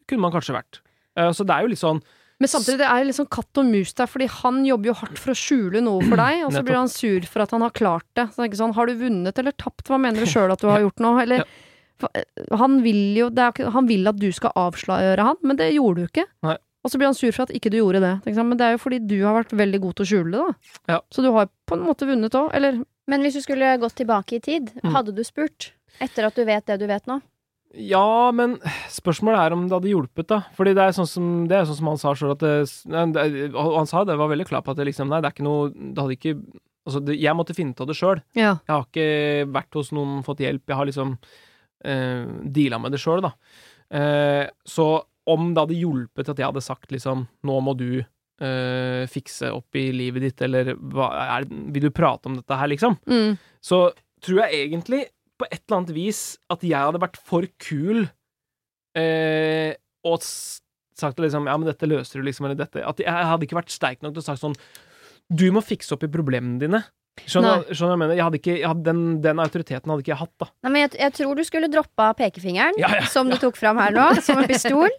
[0.08, 0.80] kunne man kanskje vært.
[1.16, 2.00] Eh, så det er jo litt sånn
[2.42, 5.18] Men samtidig det er litt sånn katt og mus der, fordi han jobber jo hardt
[5.22, 7.70] for å skjule noe for deg, og så blir han sur for at han har
[7.70, 8.24] klart det.
[8.32, 9.86] Så det er ikke sånn, har du vunnet eller tapt?
[9.88, 11.12] Hva mener du sjøl at du har gjort nå?
[11.22, 12.24] Eller eh,
[12.58, 16.02] Han vil jo det er, Han vil at du skal avsløre han, men det gjorde
[16.02, 16.26] du ikke.
[16.42, 16.56] Nei.
[16.84, 18.34] Og så blir han sur for at ikke du gjorde det.
[18.36, 20.74] Men det er jo fordi du har vært veldig god til å skjule det, da.
[20.92, 20.98] Ja.
[21.14, 24.36] Så du har på en måte vunnet òg, eller Men hvis du skulle gått tilbake
[24.36, 24.92] i tid, Mm.
[24.92, 25.70] hadde du spurt?
[26.00, 27.20] Etter at du vet det du vet nå?
[27.74, 28.58] Ja, men
[28.92, 30.42] spørsmålet er om det hadde hjulpet, da.
[30.54, 32.52] Fordi det er sånn som, det er sånn som han sa sjøl, at det,
[33.54, 35.72] Han sa det, var veldig klar på at det liksom Nei, det er ikke noe
[35.72, 36.36] Det hadde ikke
[36.84, 38.18] Altså, det, jeg måtte finne ut av det sjøl.
[38.36, 38.58] Ja.
[38.60, 40.66] Jeg har ikke vært hos noen, fått hjelp.
[40.68, 41.14] Jeg har liksom
[41.88, 43.30] eh, deala med det sjøl, da.
[43.88, 44.88] Eh, så
[45.32, 49.76] om det hadde hjulpet at jeg hadde sagt liksom Nå må du eh, fikse opp
[49.80, 51.08] i livet ditt, eller hva
[51.38, 52.98] er, Vil du prate om dette her, liksom?
[53.08, 53.38] Mm.
[53.64, 53.86] Så
[54.24, 55.04] tror jeg egentlig
[55.40, 56.20] på et eller annet vis
[56.52, 58.04] at jeg hadde vært for kul
[58.98, 59.74] eh,
[60.06, 63.58] og sagt liksom Ja, men dette løser du, liksom, eller dette At jeg hadde ikke
[63.58, 64.54] vært sterk nok til å sagt sånn
[65.32, 66.84] Du må fikse opp i problemene dine.
[67.22, 68.16] Skjønner skjønner jeg mener?
[68.18, 70.48] Jeg ikke, jeg hadde, den, den autoriteten hadde ikke jeg hatt, da.
[70.66, 73.78] Nei, men jeg, jeg tror du skulle droppa pekefingeren, Ja, ja, som du tok fram
[73.80, 74.90] her nå, som en pistol.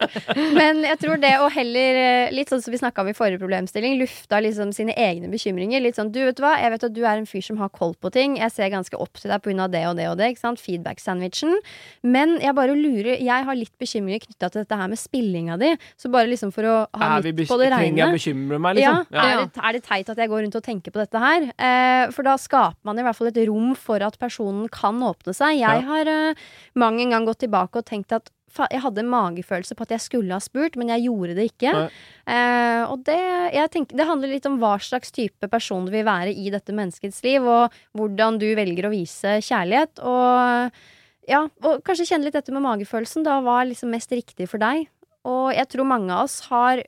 [0.56, 3.42] Men jeg tror det å heller, eh, litt sånn som vi snakka om i forrige
[3.42, 5.84] problemstilling, lufta liksom sine egne bekymringer.
[5.84, 7.92] Litt sånn du vet hva, jeg vet at du er en fyr som har koll
[8.00, 9.68] på ting, jeg ser ganske opp til deg pga.
[9.76, 11.54] det og det og det, ikke sant, feedback-sandwichen.
[12.02, 15.74] Men jeg bare lurer, jeg har litt bekymringer knytta til dette her med spillinga di,
[16.00, 18.02] så bare liksom for å ha litt på det trenger reine.
[18.02, 19.04] jeg bekymre meg, liksom?
[19.12, 21.48] Ja, er, det, er det teit at jeg går rundt og tenker på dette her?
[21.54, 25.34] Eh, for da skaper man i hvert fall et rom for at personen kan åpne
[25.36, 25.58] seg.
[25.60, 25.86] Jeg Ja.
[25.88, 26.34] har uh,
[26.74, 30.00] mang en gang gått tilbake og tenkt at jeg hadde en magefølelse på at jeg
[30.00, 31.72] skulle ha spurt, men jeg gjorde det ikke.
[32.26, 33.18] Eh, og det,
[33.52, 36.72] jeg tenker, det handler litt om hva slags type person du vil være i dette
[36.72, 40.00] menneskets liv, og hvordan du velger å vise kjærlighet.
[40.00, 40.72] Og
[41.28, 43.26] ja, og kanskje kjenne litt dette med magefølelsen.
[43.26, 44.86] Da hva er liksom mest riktig for deg?
[45.26, 46.80] Og jeg tror mange av oss har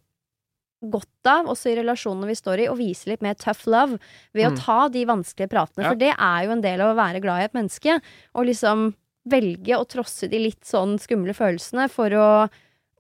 [0.83, 3.99] godt av, også i relasjonene vi står i, å vise litt mer tough love
[4.35, 4.59] ved å Mm.
[4.63, 5.83] ta de vanskelige pratene.
[5.85, 5.89] Ja.
[5.91, 8.01] For det er jo en del av å være glad i et menneske.
[8.35, 8.95] Og liksom
[9.29, 12.49] velge å trosse de litt sånn skumle følelsene for å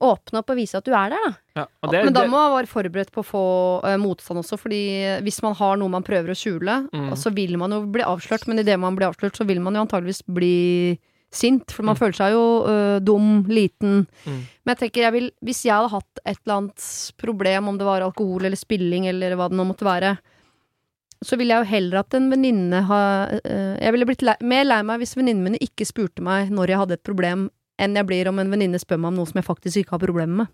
[0.01, 1.31] åpne opp og vise at du er der, da.
[1.57, 3.45] Ja, og det, Men da må man være forberedt på å få
[3.85, 7.16] uh, motstand også, fordi hvis man har noe man prøver å skjule, Mm.
[7.18, 9.81] så vil man jo bli avslørt, men idet man blir avslørt, så vil man jo
[9.87, 10.99] antageligvis bli
[11.31, 11.99] sint, for man Mm.
[12.01, 14.07] føler seg jo eh, dum, liten.
[14.24, 14.39] Mm.
[14.64, 16.87] Men jeg tenker jeg vil, hvis jeg hadde hatt et eller annet
[17.20, 20.16] problem, om det var alkohol eller spilling eller hva det nå måtte være,
[21.24, 23.01] så ville jeg jo heller at en venninne ha
[23.43, 26.68] eh, Jeg ville blitt lei, mer lei meg hvis venninnene mine ikke spurte meg når
[26.70, 27.49] jeg hadde et problem,
[27.79, 30.05] enn jeg blir om en venninne spør meg om noe som jeg faktisk ikke har
[30.07, 30.53] problemer med.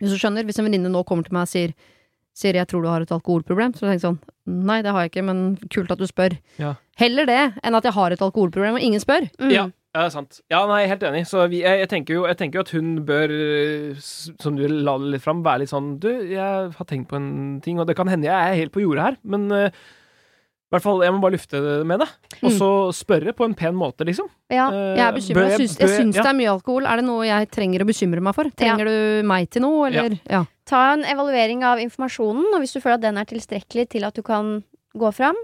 [0.00, 1.74] Hvis du skjønner, hvis en venninne nå kommer til meg og sier
[2.32, 4.20] Sier jeg tror du har et alkoholproblem, så tenker jeg sånn
[4.64, 6.32] Nei, det har jeg ikke, men kult at du spør.
[6.56, 6.70] Ja.
[6.96, 9.26] Heller det enn at jeg har et alkoholproblem og ingen spør.
[9.36, 9.50] Mm.
[9.52, 10.40] Ja, ja, det er sant.
[10.50, 11.24] Ja, nei, jeg er helt enig.
[11.28, 14.04] Så vi, jeg, jeg, tenker jo, jeg tenker jo at hun bør, eh,
[14.40, 17.60] som du la det litt fram, være litt sånn Du, jeg har tenkt på en
[17.64, 19.68] ting, og det kan hende jeg er helt på jordet her, men eh,
[20.72, 22.06] i hvert fall, jeg må bare lufte det med det.
[22.40, 22.54] Og Mm.
[22.56, 24.30] så spørre på en pen måte, liksom.
[24.48, 24.70] Ja.
[24.72, 25.36] Eh, Jeg er bekymret.
[25.36, 26.22] bør Jeg syns, jeg syns ja.
[26.24, 26.86] det er mye alkohol.
[26.88, 28.48] Er det noe jeg trenger å bekymre meg for?
[28.56, 30.16] Trenger du meg til noe, eller?
[30.32, 30.46] Ja.
[30.64, 34.16] Ta en evaluering av informasjonen, og hvis du føler at den er tilstrekkelig til at
[34.16, 34.64] du kan
[34.96, 35.36] gå fram,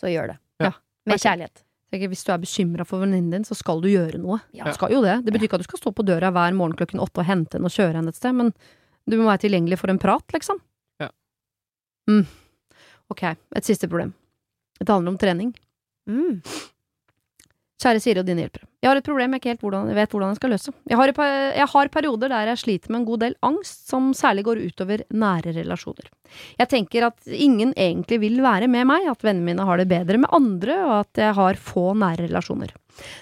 [0.00, 0.38] så gjør det.
[0.64, 0.72] Ja.
[1.04, 1.65] Med kjærlighet.
[1.92, 4.40] Tenker, Hvis du er bekymra for venninnen din, så skal du gjøre noe.
[4.56, 4.66] Ja.
[4.66, 5.20] Du skal jo det.
[5.24, 7.58] Det betyr ikke at du skal stå på døra hver morgen klokken åtte og hente
[7.58, 8.50] henne og kjøre henne et sted, men
[9.06, 10.58] du må være tilgjengelig for en prat, liksom.
[11.02, 11.12] Ja.
[12.10, 12.24] Mm.
[13.14, 14.12] Ok, et siste problem.
[14.80, 15.54] Det handler om trening.
[16.10, 16.42] Mm.
[17.76, 18.64] Kjære Siri og dine hjelpere.
[18.80, 20.72] Jeg har et problem jeg ikke helt hvordan, vet hvordan jeg skal løse.
[20.88, 21.10] Jeg har,
[21.58, 25.02] jeg har perioder der jeg sliter med en god del angst, som særlig går utover
[25.12, 26.08] nære relasjoner.
[26.56, 30.22] Jeg tenker at ingen egentlig vil være med meg, at vennene mine har det bedre
[30.22, 32.72] med andre, og at jeg har få nære relasjoner.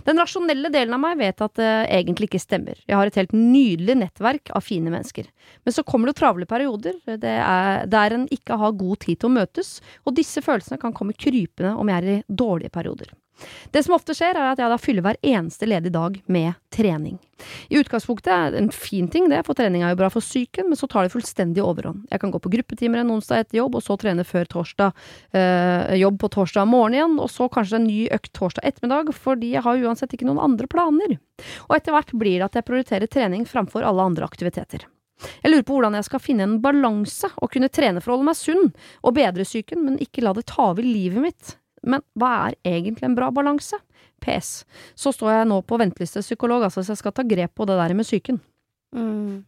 [0.06, 2.78] Den rasjonelle delen av meg vet at det egentlig ikke stemmer.
[2.86, 5.26] Jeg har et helt nydelig nettverk av fine mennesker.
[5.66, 9.32] Men så kommer det travle perioder det er, der en ikke har god tid til
[9.32, 9.74] å møtes,
[10.06, 13.10] og disse følelsene kan komme krypende om jeg er i dårlige perioder.
[13.74, 17.18] Det som ofte skjer, er at jeg da fyller hver eneste ledige dag med trening.
[17.68, 20.68] I utgangspunktet er det en fin ting, det, for trening er jo bra for psyken,
[20.70, 22.06] men så tar det fullstendig overhånd.
[22.12, 25.04] Jeg kan gå på gruppetimer en onsdag etter jobb, og så trene før torsdag,
[25.34, 29.54] øh, jobb på torsdag morgen igjen, og så kanskje en ny økt torsdag ettermiddag, fordi
[29.56, 31.18] jeg har uansett ikke noen andre planer.
[31.68, 34.86] Og etter hvert blir det at jeg prioriterer trening framfor alle andre aktiviteter.
[35.42, 38.28] Jeg lurer på hvordan jeg skal finne en balanse og kunne trene for å holde
[38.28, 38.72] meg sunn
[39.02, 41.54] og bedre psyken, men ikke la det ta over livet mitt.
[41.86, 43.78] Men hva er egentlig en bra balanse?
[44.24, 44.62] PS.
[44.96, 47.76] Så står jeg nå på venteliste psykolog, altså så jeg skal ta grep på det
[47.80, 48.40] der med psyken.
[48.94, 49.42] Mm.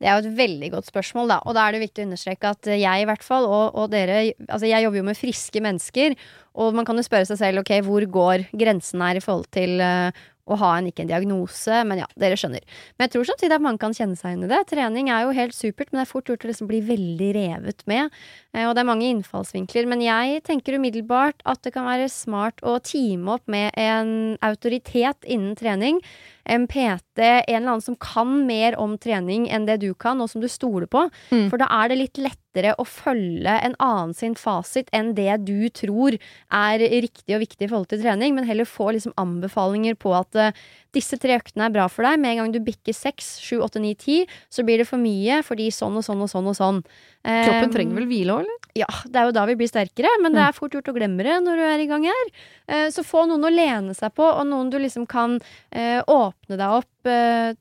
[0.00, 1.36] Det er jo et veldig godt spørsmål, da.
[1.44, 4.30] Og da er det viktig å understreke at jeg i hvert fall, og, og dere
[4.46, 6.16] Altså, jeg jobber jo med friske mennesker,
[6.56, 9.76] og man kan jo spørre seg selv ok, hvor går grensen her i forhold til
[9.84, 12.64] eh, å ha en ikke en diagnose, men ja, dere skjønner.
[12.96, 14.60] Men jeg tror samtidig at mange kan kjenne seg inn i det.
[14.70, 17.84] Trening er jo helt supert, men det er fort gjort å liksom bli veldig revet
[17.90, 18.16] med.
[18.54, 19.88] Eh, og det er mange innfallsvinkler.
[19.90, 25.26] Men jeg tenker umiddelbart at det kan være smart å teame opp med en autoritet
[25.28, 26.02] innen trening.
[26.50, 30.32] En PT, en eller annen som kan mer om trening enn det du kan, og
[30.32, 31.06] som du stoler på.
[31.30, 31.46] Mm.
[31.52, 35.44] For da er det litt lettere lettere å følge en annen sin fasit enn det
[35.46, 36.16] du tror
[36.50, 40.34] er riktig og viktig i forhold til trening, men heller få liksom anbefalinger på at
[40.34, 40.50] uh,
[40.92, 42.18] disse tre øktene er bra for deg.
[42.18, 45.42] Med en gang du bikker seks, sju, åtte, ni, ti, så blir det for mye
[45.46, 46.82] fordi sånn og sånn og sånn og sånn.
[47.22, 48.56] Kroppen trenger vel hvile òg, eller?
[48.78, 51.24] ja, det er jo da vi blir sterkere, men det er fort gjort å glemme
[51.26, 52.30] det når du er i gang her.
[52.70, 56.58] Uh, Så få noen å lene seg på, og noen du liksom kan uh, åpne
[56.58, 56.88] deg opp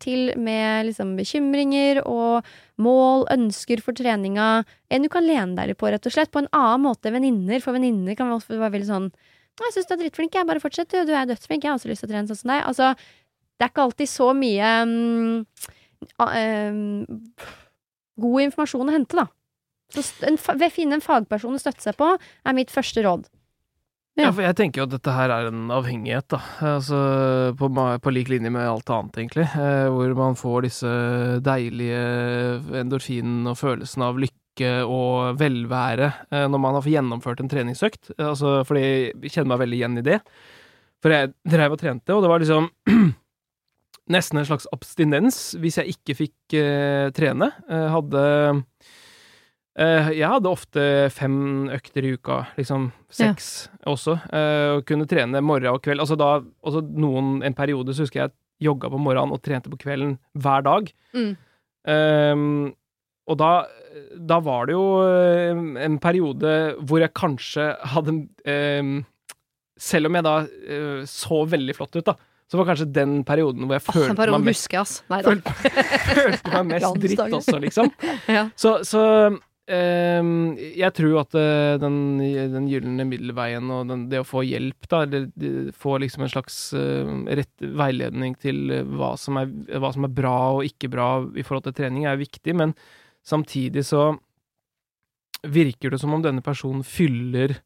[0.03, 2.43] til med liksom bekymringer og
[2.79, 4.63] mål, ønsker for treninga.
[4.89, 6.31] En du kan lene deg på, rett og slett.
[6.31, 9.11] På en annen måte venninner, for venninner kan også være veldig sånn
[9.59, 10.47] 'Jeg syns du er drittflink, jeg.
[10.47, 11.03] Bare fortsett, du.
[11.03, 11.63] Du er dødsflink.
[11.63, 12.95] Jeg har også lyst til å trene sånn som deg.' Altså,
[13.59, 15.45] det er ikke alltid så mye um,
[16.23, 17.23] um,
[18.23, 19.27] god informasjon å hente, da.
[19.91, 20.37] Så en,
[20.71, 23.27] finne en fagperson å støtte seg på, er mitt første råd.
[24.19, 24.25] Ja.
[24.27, 26.39] Ja, for jeg tenker jo at dette her er en avhengighet, da.
[26.75, 26.97] Altså
[27.59, 27.69] på,
[28.03, 29.45] på lik linje med alt annet, egentlig.
[29.55, 30.91] Eh, hvor man får disse
[31.45, 32.01] deilige
[32.81, 38.11] endorfinene og følelsen av lykke og velvære eh, når man har gjennomført en treningsøkt.
[38.17, 40.19] Eh, Altså, fordi jeg kjenner meg veldig igjen i det.
[40.99, 42.67] For jeg drev og trente, og det var liksom
[44.15, 47.53] nesten en slags abstinens hvis jeg ikke fikk eh, trene.
[47.71, 48.61] Jeg hadde eh,
[49.79, 50.81] Jeg hadde ofte
[51.15, 56.03] fem økter i uka, liksom seks også, eh, og kunne trene morgen og kveld.
[56.03, 56.33] Altså da,
[56.67, 60.17] også noen, en periode så husker jeg jeg jogga på morgenen og trente på kvelden
[60.37, 60.91] hver dag.
[61.15, 61.31] Mm.
[61.89, 62.73] Um,
[63.29, 63.51] og da,
[64.29, 68.97] da var det jo eh, en periode hvor jeg kanskje hadde um,
[69.79, 72.17] Selv om jeg da uh, så veldig flott ut, da,
[72.49, 74.81] så var kanskje den perioden hvor jeg Åh, følte meg mest, husker
[75.29, 75.53] følte,
[76.09, 77.93] følte meg mest dritt også, liksom.
[78.37, 78.43] Ja.
[78.59, 79.03] Så, så
[79.69, 81.97] jeg tror at eh, den,
[82.55, 85.27] den gylne middelveien og den, det å få hjelp, da, eller
[85.77, 90.15] få liksom en slags eh, rett veiledning til eh, hva som, er, hva som er
[90.15, 92.73] bra og ikke bra i forhold til trening, er viktig, men
[93.21, 94.07] samtidig så
[95.45, 97.59] virker det som om denne personen fyller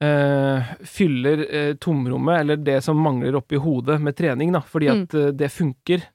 [0.00, 5.02] Uh, fyller uh, tomrommet, eller det som mangler oppi hodet, med trening, da, fordi Mm.
[5.02, 6.06] at uh, det funker.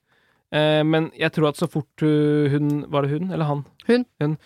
[0.55, 3.63] Men jeg tror at så fort hun Var det hun eller han?
[3.88, 4.05] Hun.
[4.21, 4.38] Hun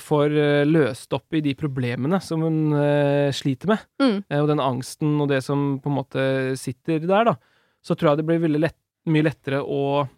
[0.00, 4.24] får eh, løst opp i de problemene som hun eh, sliter med, Mm.
[4.30, 6.22] eh, og den angsten og det som på en måte
[6.56, 7.34] sitter der, da,
[7.84, 10.08] så tror jeg det blir lett, mye lettere å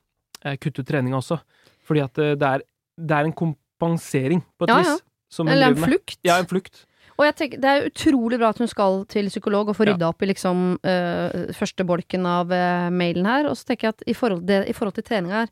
[0.45, 1.41] eh, kutte ut treninga også.
[1.89, 2.63] Fordi at eh, det, er,
[2.97, 4.95] det er en kompensering, på et Ja, ja.
[4.95, 6.19] vis, som Eller en flukt.
[6.25, 6.85] Ja, en flukt.
[7.19, 9.97] Og jeg tenker, det er utrolig bra at hun skal til psykolog og få Ja.
[10.07, 13.49] opp i liksom øh, første bolken av øh, mailen her.
[13.51, 15.49] Og så tenker jeg at i forhold, det, i forhold til trening her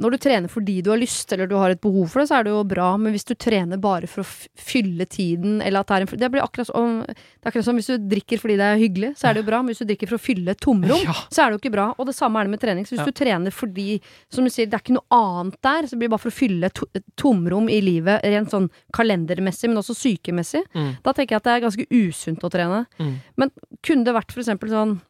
[0.00, 2.38] Når du trener fordi du har lyst eller du har et behov for det, så
[2.40, 2.96] er det jo bra.
[2.96, 6.30] Men hvis du trener bare for å fylle tiden, eller at det er en Det
[6.32, 9.28] blir akkurat som Det er akkurat som hvis du drikker fordi det er hyggelig, så
[9.30, 9.62] er det jo bra.
[9.62, 11.12] Men hvis du drikker for å fylle et tomrom, Ja.
[11.30, 11.88] så er det jo ikke bra.
[11.98, 12.84] Og det samme er det med trening.
[12.86, 13.10] Så hvis Ja.
[13.10, 14.00] du trener fordi,
[14.30, 16.38] som du sier, det er ikke noe annet der, så blir det bare for å
[16.40, 20.96] fylle et to et tomrom i livet, rent sånn kalendermessig, men også sykemessig, Mm.
[21.02, 22.86] da tenker jeg at det er ganske usunt å trene.
[22.98, 23.14] Mm.
[23.36, 23.50] Men
[23.82, 25.00] kunne det vært for eksempel sånn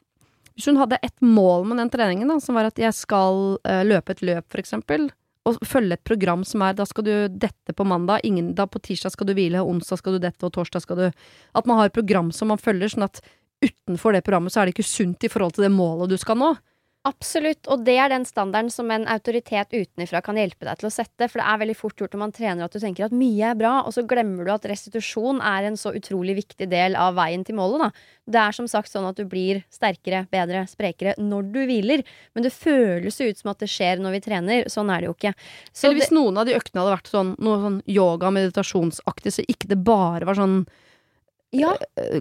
[0.57, 3.83] Hvis hun hadde et mål med den treningen, da, som var at jeg skal eh,
[3.87, 5.09] løpe et løp, for eksempel,
[5.49, 8.83] og følge et program som er da skal du dette på mandag, ingen, da på
[8.85, 11.07] tirsdag skal du hvile, onsdag skal du dette, og torsdag skal du
[11.57, 13.23] At man har et program som man følger, sånn at
[13.65, 16.39] utenfor det programmet så er det ikke sunt i forhold til det målet du skal
[16.41, 16.55] nå.
[17.09, 20.93] Absolutt, og det er den standarden som en autoritet utenfra kan hjelpe deg til å
[20.93, 21.31] sette.
[21.31, 23.57] For det er veldig fort gjort når man trener at du tenker at mye er
[23.57, 27.47] bra, og så glemmer du at restitusjon er en så utrolig viktig del av veien
[27.49, 27.87] til målet.
[27.87, 28.11] Da.
[28.37, 32.05] Det er som sagt sånn at du blir sterkere, bedre, sprekere når du hviler.
[32.37, 34.69] Men det føles jo ut som at det skjer når vi trener.
[34.69, 35.33] Sånn er det jo ikke.
[35.73, 39.39] Så Eller hvis det, noen av de øktene hadde vært sånn noe sånn yoga, meditasjonsaktig,
[39.39, 40.61] så ikke det bare var sånn
[41.53, 42.21] ja, eh,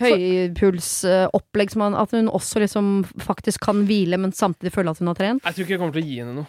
[0.00, 5.08] høypulsopplegg, som han- at hun også liksom faktisk kan hvile, men samtidig føle at hun
[5.08, 5.42] har trent.
[5.44, 6.46] Jeg tror ikke jeg kommer til å gi henne noe.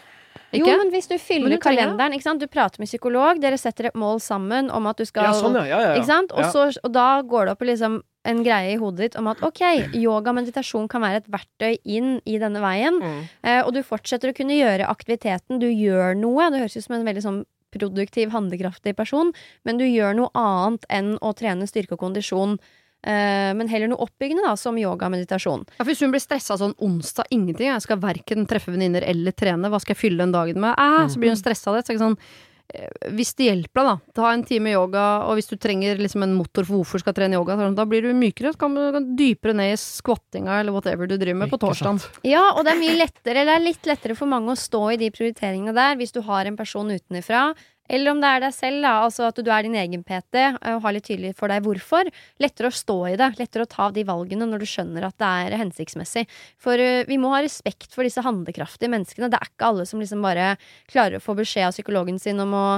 [0.52, 2.40] jo, men hvis du fyller du kalenderen, ikke sant?
[2.40, 5.54] du prater med psykolog, dere setter et mål sammen om at du skal Ja, sånn,
[5.54, 5.64] ja.
[5.64, 6.00] ja, ja, ja.
[6.00, 6.32] Ikke sant?
[6.32, 9.40] Og, så, og da går det opp liksom en greie i hodet ditt om at
[9.42, 9.60] ok,
[9.94, 12.98] yoga og meditasjon kan være et verktøy inn i denne veien.
[13.00, 13.22] Mm.
[13.42, 15.58] Eh, og du fortsetter å kunne gjøre aktiviteten.
[15.60, 16.50] Du gjør noe.
[16.50, 19.32] Det høres ut som en veldig sånn produktiv, handlekraftig person,
[19.64, 22.58] men du gjør noe annet enn å trene styrke og kondisjon.
[23.06, 25.62] Eh, men heller noe oppbyggende, da, som yoga og meditasjon.
[25.76, 29.36] Ja, for hvis hun blir stressa sånn onsdag, ingenting, jeg skal verken treffe venninner eller
[29.38, 30.74] trene, hva skal jeg fylle den dagen med?
[30.74, 31.84] Eh, så blir hun stressa av det.
[31.86, 32.18] Så er det sånn,
[33.16, 36.34] hvis det hjelper deg, da, ta en time yoga, og hvis du trenger liksom en
[36.36, 39.56] motor for hvorfor skal trene yoga, sånn, da blir du mykere, så kan du dypere
[39.56, 42.04] ned i squattinga eller whatever du driver med på torsdag.
[42.28, 44.82] Ja, og det er mye lettere, eller det er litt lettere for mange å stå
[44.92, 47.48] i de prioriteringene der hvis du har en person utenfra
[47.88, 50.58] Eller om det er deg selv, da, altså at du er din egen PT eh,
[50.74, 52.10] og har litt tydelig for deg hvorfor.
[52.42, 55.32] Lettere å stå i det, lettere å ta de valgene når du skjønner at det
[55.46, 56.26] er hensiktsmessig.
[56.60, 59.30] For uh, vi må ha respekt for disse handlekraftige menneskene.
[59.32, 60.52] Det er ikke alle som liksom bare
[60.90, 62.68] klarer å få beskjed av psykologen sin om å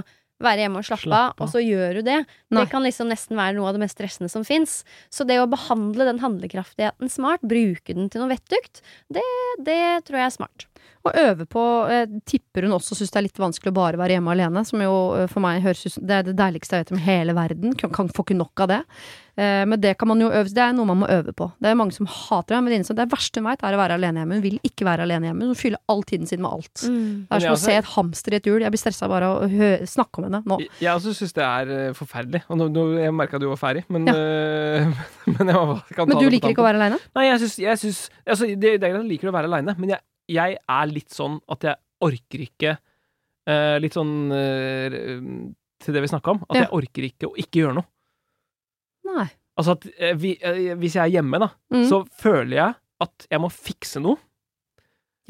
[0.41, 1.45] være hjemme og slappe Slapp av, av.
[1.45, 2.19] og så gjør du det.
[2.25, 2.63] Nei.
[2.63, 4.81] Det kan liksom nesten være noe av det mest stressende som fins.
[5.13, 9.27] Så det å behandle den handlekraftigheten smart, bruke den til noe vettugt, det,
[9.67, 10.70] det tror jeg er smart.
[11.01, 14.19] Og øve på Jeg Tipper hun også syns det er litt vanskelig å bare være
[14.19, 16.85] hjemme alene, som jo eh, for meg høres ut som det er det deiligste jeg
[16.85, 17.73] vet om hele verden.
[17.81, 18.81] Kan, kan få ikke nok av det.
[19.41, 21.47] Eh, men det kan man jo øve Det er noe man må øve på.
[21.57, 22.61] Det er mange som hater det.
[22.67, 24.37] Men det, det verste hun veit, er å være alene hjemme.
[24.37, 25.49] Hun vil ikke være alene hjemme.
[25.49, 26.85] Hun fyller all tiden sin med alt.
[26.85, 28.61] Det er som å se et hamster i et hjul.
[28.61, 30.61] Jeg blir stressa bare av å hø snakke om henne nå.
[30.61, 32.43] Jeg- Jeg også syns det er eh, forferdelig.
[32.53, 34.13] Og nå, nå, jeg merka du var ferdig, men, Ja.
[34.13, 34.93] øh,
[35.39, 37.01] men jeg må- kan ta Men du det på liker ikke å være aleine?
[37.17, 39.49] Nei, jeg syns, jeg syns altså, det, det er greit at jeg liker å være
[39.49, 40.01] aleine, men jeg,
[40.31, 41.77] jeg er litt sånn at jeg
[42.07, 44.97] orker ikke uh, Litt sånn uh,
[45.81, 46.43] til det vi snakka om.
[46.49, 46.63] At Ja.
[46.67, 47.89] jeg orker ikke å ikke gjøre noe.
[49.11, 49.29] Nei.
[49.59, 50.35] Altså at uh, vi,
[50.81, 51.87] Hvis jeg er hjemme, da, Mm.
[51.91, 54.17] så føler jeg at jeg må fikse noe.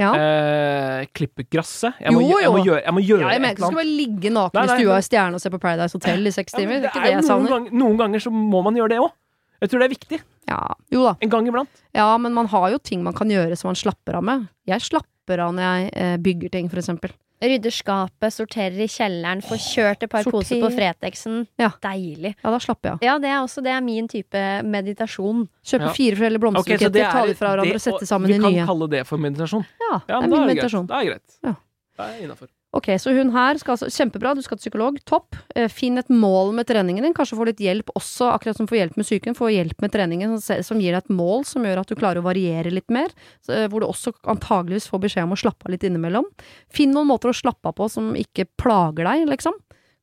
[0.01, 0.15] Ja.
[0.17, 1.93] Eh, klippe gresset.
[2.01, 3.57] Jeg må, Jo, gjø- jeg må gjøre, jeg må gjøre ja, jeg et eller annet.
[3.59, 5.93] du skal bare ligge naken Nei, i nei, stua i Stjerne og se på Paradise
[5.99, 6.73] Hotel i seks timer.
[6.73, 8.99] Ja, det er ikke det jeg noen, gang, noen ganger så må man gjøre det
[9.05, 9.13] òg.
[9.61, 10.21] Jeg tror det er viktig.
[10.51, 11.15] Ja, jo da.
[11.23, 11.83] En gang iblant.
[11.95, 14.49] Ja, men man har jo ting man kan gjøre som man slapper av med.
[14.67, 17.13] Jeg slapper av når jeg eh, bygger ting, for eksempel.
[17.41, 20.35] Rydder skapet, sorterer i kjelleren, får kjørt et par Sorter.
[20.43, 21.47] poser på Fretexen.
[21.57, 21.71] Ja.
[21.81, 22.35] Deilig.
[22.43, 23.07] Ja, da slapper jeg av.
[23.07, 25.47] Ja, det er også det er min type meditasjon.
[25.65, 25.93] Kjøpe Ja.
[25.97, 28.09] fire forskjellige Ok, så blomsterbuketter, det er- ta de fra hverandre det- og sette og
[28.11, 29.65] sammen Vi i kan kalle det for meditasjon.
[29.81, 30.61] Ja, Ja, det men er da min meditasjon det greit.
[30.61, 30.87] meditasjon.
[30.87, 31.39] Da er det greit.
[31.45, 31.55] Ja.
[31.97, 32.49] Det er innafor.
[32.71, 34.99] Ok, så hun her skal altså Kjempebra, du skal til psykolog.
[35.09, 35.35] Topp.
[35.59, 37.15] Eh, Finn et mål med treningen din.
[37.17, 39.35] Kanskje få litt hjelp også, akkurat som få hjelp med psyken.
[39.35, 42.29] Få hjelp med treningen som gir deg et mål som gjør at du klarer å
[42.29, 43.11] variere litt mer.
[43.51, 46.29] Eh, Hvor du også antageligvis får beskjed om å slappe av litt innimellom.
[46.71, 49.57] Finn noen måter å slappe av på som ikke plager deg, liksom.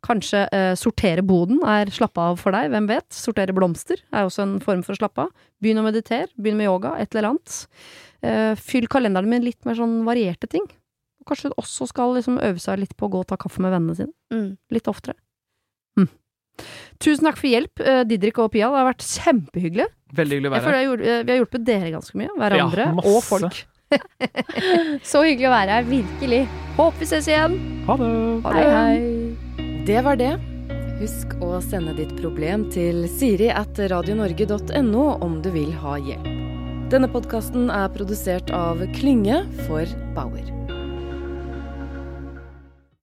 [0.04, 3.08] Kanskje eh, sortere boden er slappe av for deg, hvem vet.
[3.16, 5.32] Sortere blomster er også en form for å slappe av.
[5.64, 7.64] Begynn å meditere, begynn med yoga, et eller annet.
[8.28, 10.68] Eh, fyll kalenderen min litt mer sånn varierte ting.
[11.28, 13.96] Kanskje også skal liksom øve seg litt på å gå og ta kaffe med vennene
[14.00, 14.14] sine.
[14.34, 14.50] Mm.
[14.74, 15.18] Litt oftere.
[16.00, 16.10] Mm.
[17.04, 18.70] Tusen takk for hjelp, eh, Didrik og Pia.
[18.72, 19.88] Det har vært kjempehyggelig.
[20.18, 21.02] Veldig hyggelig å være her.
[21.04, 22.30] eh, vi har hjulpet dere ganske mye.
[22.38, 23.66] Hverandre Ja, og folk.
[25.12, 25.88] Så hyggelig å være her.
[25.88, 26.44] Virkelig.
[26.78, 27.58] Håper vi ses igjen.
[27.88, 28.12] Ha det!
[28.44, 29.84] Ha Hei, hei.
[29.88, 30.34] Det var det.
[30.98, 36.34] Husk å sende ditt problem til siri at radionorge.no om du vil ha hjelp.
[36.92, 40.67] Denne podkasten er produsert av Klynge for Bauer.